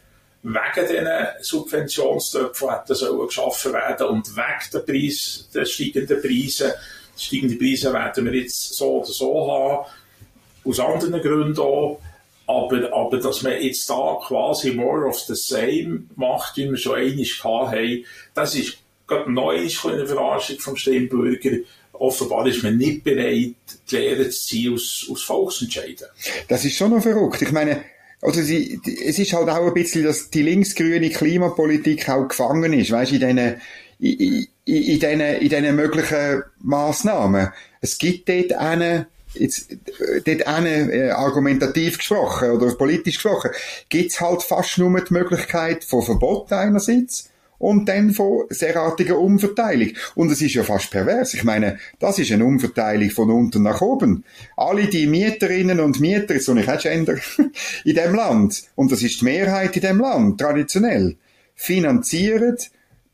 wegen 0.43 0.87
diesen 0.87 1.07
Subventionstöpfen 1.41 2.69
hätten 2.69 2.93
sollen 2.93 3.27
geschaffen 3.27 3.73
werden 3.73 4.07
und 4.07 4.35
wegen 4.35 4.71
der, 4.71 4.79
Preis, 4.79 5.49
der 5.51 5.65
steigenden 5.65 6.21
Preise. 6.21 6.75
Die 7.17 7.23
steigenden 7.23 7.57
Preise 7.57 7.91
werden 7.91 8.25
wir 8.25 8.35
jetzt 8.35 8.75
so 8.75 8.99
oder 8.99 9.07
so 9.07 9.51
haben. 9.51 9.85
Aus 10.63 10.79
anderen 10.79 11.21
Gründen 11.21 11.59
auch. 11.59 11.99
Aber, 12.47 12.93
aber 12.93 13.19
dass 13.19 13.41
man 13.41 13.61
jetzt 13.61 13.89
da 13.89 14.19
quasi 14.21 14.71
more 14.71 15.07
of 15.07 15.19
the 15.19 15.35
same 15.35 16.03
macht, 16.15 16.57
wie 16.57 16.69
wir 16.69 16.77
schon 16.77 16.95
einmal 16.95 17.71
haben, 17.71 18.05
das 18.33 18.55
ist 18.55 18.77
gerade 19.07 19.31
neu 19.31 19.57
eine 19.57 20.07
Verarschung 20.07 20.59
vom 20.59 20.75
Stimmbürger. 20.75 21.57
Offenbar 21.93 22.45
ist 22.47 22.63
man 22.63 22.77
nicht 22.77 23.03
bereit, 23.03 23.55
die 23.89 23.95
Lehre 23.95 24.29
zu 24.29 24.47
ziehen 24.47 24.73
aus, 24.73 25.07
aus 25.09 25.23
Volksentscheiden. 25.23 26.07
Das 26.47 26.65
ist 26.65 26.75
schon 26.75 26.91
noch 26.91 27.01
verrückt. 27.01 27.41
Ich 27.41 27.51
meine, 27.51 27.83
also 28.21 28.41
sie, 28.41 28.79
es 29.05 29.19
ist 29.19 29.33
halt 29.33 29.49
auch 29.49 29.67
ein 29.67 29.73
bisschen, 29.73 30.03
dass 30.03 30.29
die 30.29 30.41
linksgrüne 30.41 31.09
Klimapolitik 31.09 32.09
auch 32.09 32.27
gefangen 32.27 32.73
ist, 32.73 32.91
weißt 32.91 33.13
in 33.13 33.19
diesen, 33.19 33.61
in, 33.99 34.47
in, 34.65 35.01
in 35.01 35.19
in 35.19 35.49
diesen 35.49 35.75
möglichen 35.75 36.43
Massnahmen. 36.59 37.49
Es 37.81 37.97
gibt 37.97 38.27
dort 38.27 38.53
einen, 38.53 39.05
jetzt 39.39 39.75
dort 40.25 40.47
eine, 40.47 40.91
äh, 40.91 41.09
argumentativ 41.11 41.97
gesprochen 41.97 42.51
oder 42.51 42.73
politisch 42.75 43.15
gesprochen, 43.15 43.51
gibt's 43.89 44.21
halt 44.21 44.43
fast 44.43 44.77
nur 44.77 44.99
die 45.01 45.13
Möglichkeit 45.13 45.83
von 45.83 46.01
Verbot 46.01 46.51
einerseits 46.51 47.29
und 47.57 47.87
dann 47.87 48.11
von 48.11 48.45
derartiger 48.49 49.17
Umverteilung. 49.17 49.89
Und 50.15 50.31
es 50.31 50.41
ist 50.41 50.55
ja 50.55 50.63
fast 50.63 50.91
pervers. 50.91 51.33
Ich 51.33 51.43
meine, 51.43 51.79
das 51.99 52.19
ist 52.19 52.31
eine 52.31 52.45
Umverteilung 52.45 53.09
von 53.09 53.31
unten 53.31 53.63
nach 53.63 53.81
oben. 53.81 54.23
Alle 54.57 54.87
die 54.87 55.07
Mieterinnen 55.07 55.79
und 55.79 55.99
Mieter, 55.99 56.39
soll 56.39 56.59
ich 56.59 56.69
auch 56.69 56.79
Gender, 56.79 57.15
in 57.83 57.95
dem 57.95 58.15
Land, 58.15 58.63
und 58.75 58.91
das 58.91 59.01
ist 59.01 59.21
die 59.21 59.25
Mehrheit 59.25 59.75
in 59.75 59.81
dem 59.81 59.99
Land, 59.99 60.39
traditionell, 60.39 61.15
finanzieren 61.55 62.57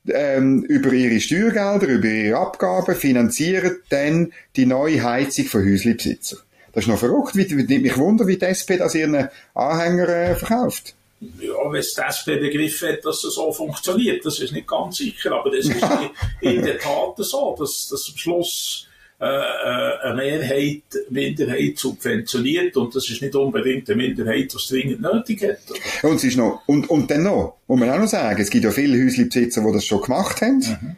ähm, 0.07 0.63
über 0.63 0.93
ihre 0.93 1.19
Steuergelder, 1.19 1.87
über 1.87 2.07
ihre 2.07 2.37
Abgaben 2.37 2.95
finanzieren 2.95 3.77
dann 3.89 4.33
die 4.55 4.65
neue 4.65 5.03
Heizung 5.03 5.45
von 5.45 5.63
Häuslebesitzern. 5.63 6.39
Das 6.73 6.85
ist 6.85 6.87
noch 6.87 6.99
verrückt. 6.99 7.35
Wie, 7.35 7.67
wie, 7.67 7.79
mich 7.79 7.97
wundern, 7.97 8.27
wie 8.27 8.37
die 8.37 8.45
SP 8.47 8.77
das 8.77 8.95
ihren 8.95 9.29
Anhänger 9.53 10.07
äh, 10.07 10.35
verkauft. 10.35 10.95
Ja, 11.19 11.71
wenn 11.71 11.79
es 11.79 11.93
die 11.93 12.01
SP 12.01 12.41
begriffen 12.41 12.89
hat, 12.89 13.05
dass 13.05 13.23
es 13.23 13.35
so 13.35 13.51
funktioniert, 13.51 14.25
das 14.25 14.39
ist 14.39 14.53
nicht 14.53 14.67
ganz 14.67 14.97
sicher, 14.97 15.33
aber 15.33 15.51
das 15.51 15.65
ist 15.65 15.83
in 16.41 16.63
der 16.63 16.79
Tat 16.79 17.13
so, 17.17 17.55
dass, 17.59 17.89
dass 17.89 18.09
am 18.09 18.17
Schluss 18.17 18.87
äh, 19.21 19.25
äh, 19.25 19.99
eine 20.01 20.15
Mehrheit 20.15 20.81
Minderheit 21.11 21.77
subventioniert 21.77 22.75
und 22.75 22.95
das 22.95 23.07
ist 23.07 23.21
nicht 23.21 23.35
unbedingt 23.35 23.87
eine 23.87 24.01
Minderheit, 24.01 24.51
die 24.51 24.57
es 24.57 24.67
dringend 24.67 24.99
nötig 24.99 25.43
hat. 25.43 25.59
Und, 26.01 26.15
es 26.15 26.23
ist 26.23 26.37
noch, 26.37 26.63
und, 26.65 26.89
und 26.89 27.11
dann 27.11 27.21
noch, 27.21 27.57
muss 27.67 27.79
man 27.79 27.91
auch 27.91 27.99
noch 27.99 28.07
sagen, 28.07 28.41
es 28.41 28.49
gibt 28.49 28.63
ja 28.63 28.71
viele 28.71 28.97
Häuslebesitzer, 28.97 29.61
die 29.61 29.73
das 29.73 29.85
schon 29.85 30.01
gemacht 30.01 30.41
haben. 30.41 30.57
Mhm. 30.57 30.95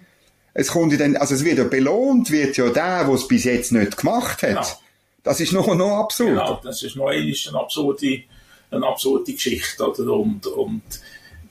Es 0.54 0.70
kommt 0.70 0.98
dann, 0.98 1.18
also 1.18 1.36
es 1.36 1.44
wird 1.44 1.58
ja 1.58 1.66
belohnt, 1.66 2.32
wird 2.32 2.56
ja 2.56 2.70
der, 2.70 3.04
der 3.04 3.14
es 3.14 3.28
bis 3.28 3.44
jetzt 3.44 3.74
nicht 3.74 3.98
gemacht 3.98 4.42
hat. 4.42 4.50
Genau. 4.50 4.68
Das 5.24 5.42
ist 5.42 5.52
noch, 5.52 5.76
noch 5.76 5.98
absurd. 5.98 6.30
Genau, 6.30 6.62
das 6.64 6.82
ist 6.82 6.96
noch 6.96 7.08
eine, 7.08 7.34
eine 7.50 7.60
absurde, 7.60 8.24
eine 8.72 8.88
absurde 8.88 9.34
Geschichte, 9.34 9.86
oder? 9.86 10.14
Und, 10.14 10.48
und 10.48 10.82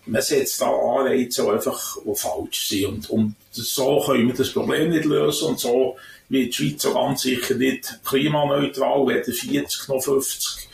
man 0.06 0.22
setzt 0.22 0.60
da 0.62 0.70
Anreize, 0.70 1.42
die 1.42 1.50
einfach 1.50 1.98
die 2.02 2.14
falsch 2.14 2.68
sind. 2.68 3.10
Und, 3.10 3.10
und 3.10 3.36
so 3.50 4.02
können 4.06 4.28
wir 4.28 4.34
das 4.34 4.52
Problem 4.52 4.88
nicht 4.88 5.04
lösen 5.04 5.48
und 5.48 5.60
so 5.60 5.96
wird 6.32 6.48
die 6.48 6.52
Schweiz 6.52 6.82
so 6.82 6.94
ganz 6.94 7.22
sicher 7.22 7.54
nicht 7.54 8.00
klimaneutral, 8.04 9.06
weder 9.06 9.32
40 9.32 9.88
noch 9.88 10.02
50, 10.02 10.68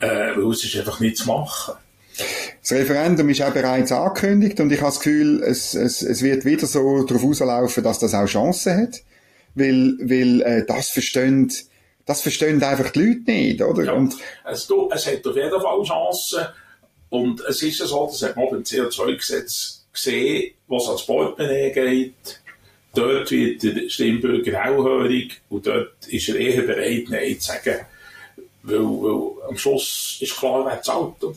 äh, 0.00 0.06
weil 0.08 0.50
es 0.52 0.64
ist 0.64 0.76
einfach 0.76 1.00
nicht 1.00 1.18
zu 1.18 1.26
machen. 1.26 1.74
Das 2.62 2.72
Referendum 2.72 3.28
ist 3.28 3.42
auch 3.42 3.52
bereits 3.52 3.92
angekündigt 3.92 4.58
und 4.60 4.72
ich 4.72 4.80
habe 4.80 4.90
das 4.90 5.00
Gefühl, 5.00 5.42
es, 5.42 5.74
es, 5.74 6.00
es 6.00 6.22
wird 6.22 6.44
wieder 6.46 6.66
so 6.66 7.04
darauf 7.04 7.22
rauslaufen, 7.22 7.84
dass 7.84 7.98
das 7.98 8.14
auch 8.14 8.26
Chancen 8.26 8.82
hat, 8.82 9.02
weil, 9.54 9.96
weil 10.00 10.40
äh, 10.42 10.66
das 10.66 10.88
verstehen 10.88 11.52
das 12.06 12.22
verstehen 12.22 12.62
einfach 12.62 12.90
die 12.90 13.00
Leute 13.00 13.30
nicht, 13.30 13.60
oder? 13.60 13.84
Ja, 13.84 13.92
und 13.92 14.14
es, 14.44 14.66
du, 14.68 14.88
es 14.92 15.06
hat 15.06 15.26
auf 15.26 15.36
jeden 15.36 15.60
Fall 15.60 15.82
Chancen. 15.82 16.46
Und 17.10 17.40
es 17.40 17.62
ist 17.62 17.80
ja 17.80 17.86
so, 17.86 18.06
das 18.06 18.22
hat 18.22 18.36
man 18.36 18.48
beim 18.48 18.62
CO2-Gesetz 18.62 19.86
gesehen, 19.92 20.54
was 20.68 20.86
ans 20.86 21.04
Portemonnaie 21.04 21.72
geht, 21.72 22.40
dort 22.96 23.30
wird 23.30 23.62
der 23.62 23.88
Stimmbürger 23.88 24.62
hellhörig 24.62 25.40
und 25.48 25.66
dort 25.66 26.06
ist 26.08 26.28
er 26.28 26.36
eher 26.36 26.62
bereit, 26.62 27.06
Nein 27.08 27.38
zu 27.38 27.52
sagen. 27.52 27.76
Weil, 28.62 28.78
weil 28.78 29.48
am 29.48 29.56
Schluss 29.56 30.18
ist 30.20 30.36
klar, 30.36 30.64
wer 30.66 30.82
zahlt. 30.82 31.22
Oder? 31.22 31.36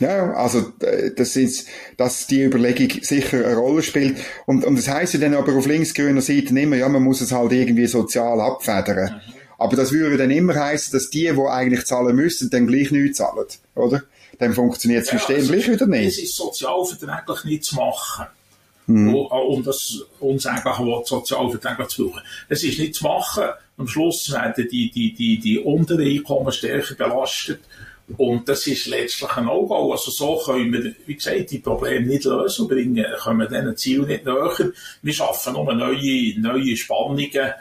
Ja, 0.00 0.32
also 0.34 0.72
äh, 0.80 1.10
das 1.16 1.34
ist, 1.36 1.66
dass 1.96 2.26
die 2.26 2.42
Überlegung 2.42 3.02
sicher 3.02 3.44
eine 3.44 3.56
Rolle 3.56 3.82
spielt. 3.82 4.18
Und, 4.46 4.64
und 4.64 4.76
das 4.76 4.88
heißt 4.88 5.14
ja 5.14 5.20
dann 5.20 5.34
aber 5.34 5.54
auf 5.56 5.66
linksgrüner 5.66 6.20
Seite 6.20 6.58
immer, 6.58 6.76
ja, 6.76 6.88
man 6.88 7.02
muss 7.02 7.20
es 7.20 7.32
halt 7.32 7.52
irgendwie 7.52 7.86
sozial 7.86 8.40
abfedern. 8.40 9.14
Mhm. 9.14 9.34
Aber 9.58 9.76
das 9.76 9.90
würde 9.90 10.16
dann 10.16 10.30
immer 10.30 10.54
heißen, 10.54 10.92
dass 10.92 11.10
die, 11.10 11.32
die 11.32 11.40
eigentlich 11.48 11.84
zahlen 11.84 12.14
müssen, 12.14 12.48
dann 12.50 12.68
gleich 12.68 12.92
nichts 12.92 13.18
zahlen, 13.18 13.46
oder? 13.74 14.04
Dann 14.38 14.54
funktioniert 14.54 15.02
das 15.02 15.10
System 15.10 15.36
ja, 15.36 15.40
also 15.40 15.52
gleich 15.52 15.68
wieder 15.68 15.86
nicht. 15.86 16.06
Es 16.06 16.22
ist 16.22 16.36
sozialverträglich 16.36 17.44
nicht 17.44 17.64
zu 17.64 17.74
machen. 17.74 18.26
Mhm. 18.88 19.14
Um 19.14 19.62
das 19.62 20.02
uns 20.18 20.46
einfach 20.46 20.80
sozialverträglich 21.04 21.88
zu 21.88 22.08
brauchen. 22.08 22.22
Es 22.48 22.64
ist 22.64 22.78
nicht 22.78 22.94
zu 22.94 23.04
machen. 23.04 23.44
Am 23.76 23.86
Schluss 23.86 24.32
werden 24.32 24.66
die, 24.70 24.90
die, 24.90 25.12
die, 25.12 25.38
die 25.38 25.58
unteren 25.58 26.00
Einkommen 26.00 26.50
stärker 26.50 26.94
belastet. 26.94 27.60
Und 28.16 28.48
das 28.48 28.66
ist 28.66 28.86
letztlich 28.86 29.30
ein 29.36 29.44
No-Go. 29.44 29.92
Also 29.92 30.10
so 30.10 30.40
können 30.42 30.72
wir, 30.72 30.94
wie 31.04 31.14
gesagt, 31.14 31.50
die 31.50 31.58
Probleme 31.58 32.06
nicht 32.06 32.24
lösen 32.24 32.62
und 32.62 32.68
bringen, 32.68 33.04
können 33.22 33.40
wir 33.40 33.46
diesen 33.46 33.76
Ziel 33.76 34.00
nicht 34.00 34.24
näher. 34.24 34.72
Wir 35.02 35.12
schaffen 35.12 35.52
nur 35.52 35.74
neue, 35.74 36.40
neue 36.40 36.76
Spannungen, 36.76 37.28
äh, 37.34 37.54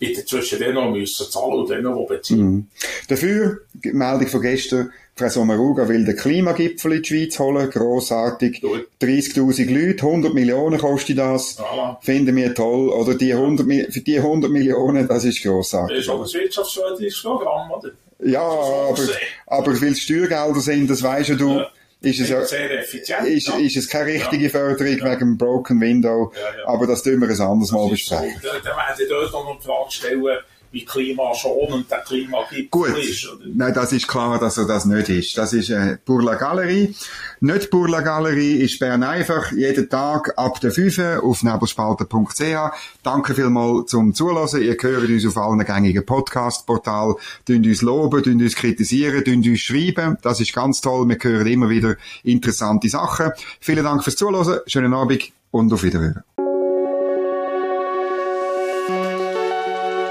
bitte 0.00 0.24
zwischen 0.24 0.58
denen, 0.58 0.92
die 0.92 1.00
müssen 1.00 1.30
zahlen 1.30 1.60
und 1.60 1.70
denen, 1.70 1.96
die 1.96 2.06
beziehen. 2.06 2.40
Mhm. 2.40 2.66
Dafür, 3.06 3.60
die 3.72 3.92
Meldung 3.92 4.26
von 4.26 4.42
gestern, 4.42 4.90
Frau 5.20 5.28
Sommaruga 5.28 5.86
will 5.86 6.04
den 6.04 6.16
Klimagipfel 6.16 6.92
in 6.92 7.02
die 7.02 7.08
Schweiz 7.08 7.38
holen, 7.38 7.68
grossartig. 7.68 8.62
30.000 9.02 9.70
Leute, 9.70 10.06
100 10.06 10.32
Millionen 10.32 10.78
kostet 10.78 11.18
das. 11.18 11.58
Ja. 11.58 11.98
Finden 12.00 12.34
wir 12.36 12.54
toll. 12.54 12.88
Oder 12.88 13.14
die 13.14 13.34
100, 13.34 13.92
für 13.92 14.00
die 14.00 14.16
100 14.16 14.50
Millionen, 14.50 15.06
das 15.06 15.24
ist 15.24 15.42
grossartig. 15.42 15.98
Das 15.98 16.06
ist 16.06 16.10
auch 16.10 16.22
das 16.22 16.32
wirtschaftsförderliches 16.32 17.20
Programm, 17.20 17.70
oder? 17.70 17.90
Ja, 18.24 18.40
aber, 18.40 19.02
aber 19.46 19.80
weil 19.80 19.92
es 19.92 20.00
Steuergelder 20.00 20.60
sind, 20.60 20.88
das 20.88 21.02
weisst 21.02 21.38
du. 21.38 21.58
Ja 21.58 21.70
ist 22.02 22.18
es, 22.18 22.30
ja, 22.30 22.38
ist, 22.38 23.48
ja. 23.48 23.58
ist 23.58 23.76
es 23.76 23.86
keine 23.86 24.14
richtige 24.14 24.44
ja. 24.44 24.48
Förderung 24.48 24.86
wegen 24.86 25.18
dem 25.18 25.36
Broken 25.36 25.80
Window, 25.82 26.32
aber 26.64 26.86
das 26.86 27.02
tun 27.02 27.20
wir 27.20 27.28
ein 27.28 27.40
anderes 27.40 27.72
Mal 27.72 27.90
besprechen. 27.90 28.40
So, 28.40 28.48
da, 28.48 28.58
da 28.58 28.74
werden 28.74 29.06
dort 29.06 29.32
noch 29.32 29.50
eine 29.50 29.60
Frage 29.60 29.90
stellen, 29.90 30.38
wie 30.72 30.84
klimaschonend 30.84 31.90
der 31.90 31.98
Klimagipfel 31.98 32.96
ist. 32.98 33.28
Oder? 33.28 33.44
Nein, 33.52 33.74
das 33.74 33.92
ist 33.92 34.06
klar, 34.06 34.38
dass 34.38 34.56
er 34.56 34.66
das 34.66 34.84
nicht 34.84 35.08
ist. 35.08 35.36
Das 35.36 35.52
ist 35.52 35.70
äh, 35.70 35.98
pour 36.04 36.22
la 36.22 36.34
Galerie. 36.34 36.94
Nicht 37.40 37.70
pour 37.70 37.88
la 37.88 38.00
Galerie 38.00 38.56
ist 38.56 38.78
Bern 38.78 39.02
einfach 39.02 39.50
jeden 39.52 39.88
Tag 39.88 40.32
ab 40.36 40.60
der 40.60 40.70
5 40.70 41.22
auf 41.22 41.42
nebelspalter.ch. 41.42 43.02
Danke 43.02 43.34
vielmals 43.34 43.90
zum 43.90 44.14
Zuhören. 44.14 44.62
Ihr 44.62 44.76
hört 44.80 45.08
uns 45.08 45.26
auf 45.26 45.36
allen 45.36 45.64
gängigen 45.64 46.06
Podcast-Portalen. 46.06 47.16
Dünnt 47.48 47.66
uns 47.66 47.82
loben, 47.82 48.22
dünnt 48.22 48.42
uns 48.42 48.54
kritisieren, 48.54 49.24
dünnt 49.24 49.46
uns 49.46 49.60
schreiben. 49.60 50.18
Das 50.22 50.40
ist 50.40 50.54
ganz 50.54 50.80
toll. 50.80 51.08
Wir 51.08 51.18
hören 51.20 51.46
immer 51.46 51.68
wieder 51.68 51.96
interessante 52.22 52.88
Sachen. 52.88 53.32
Vielen 53.58 53.84
Dank 53.84 54.04
fürs 54.04 54.16
Zuhören. 54.16 54.60
Schönen 54.66 54.94
Abend 54.94 55.32
und 55.50 55.72
auf 55.72 55.82
Wiederhören. 55.82 56.22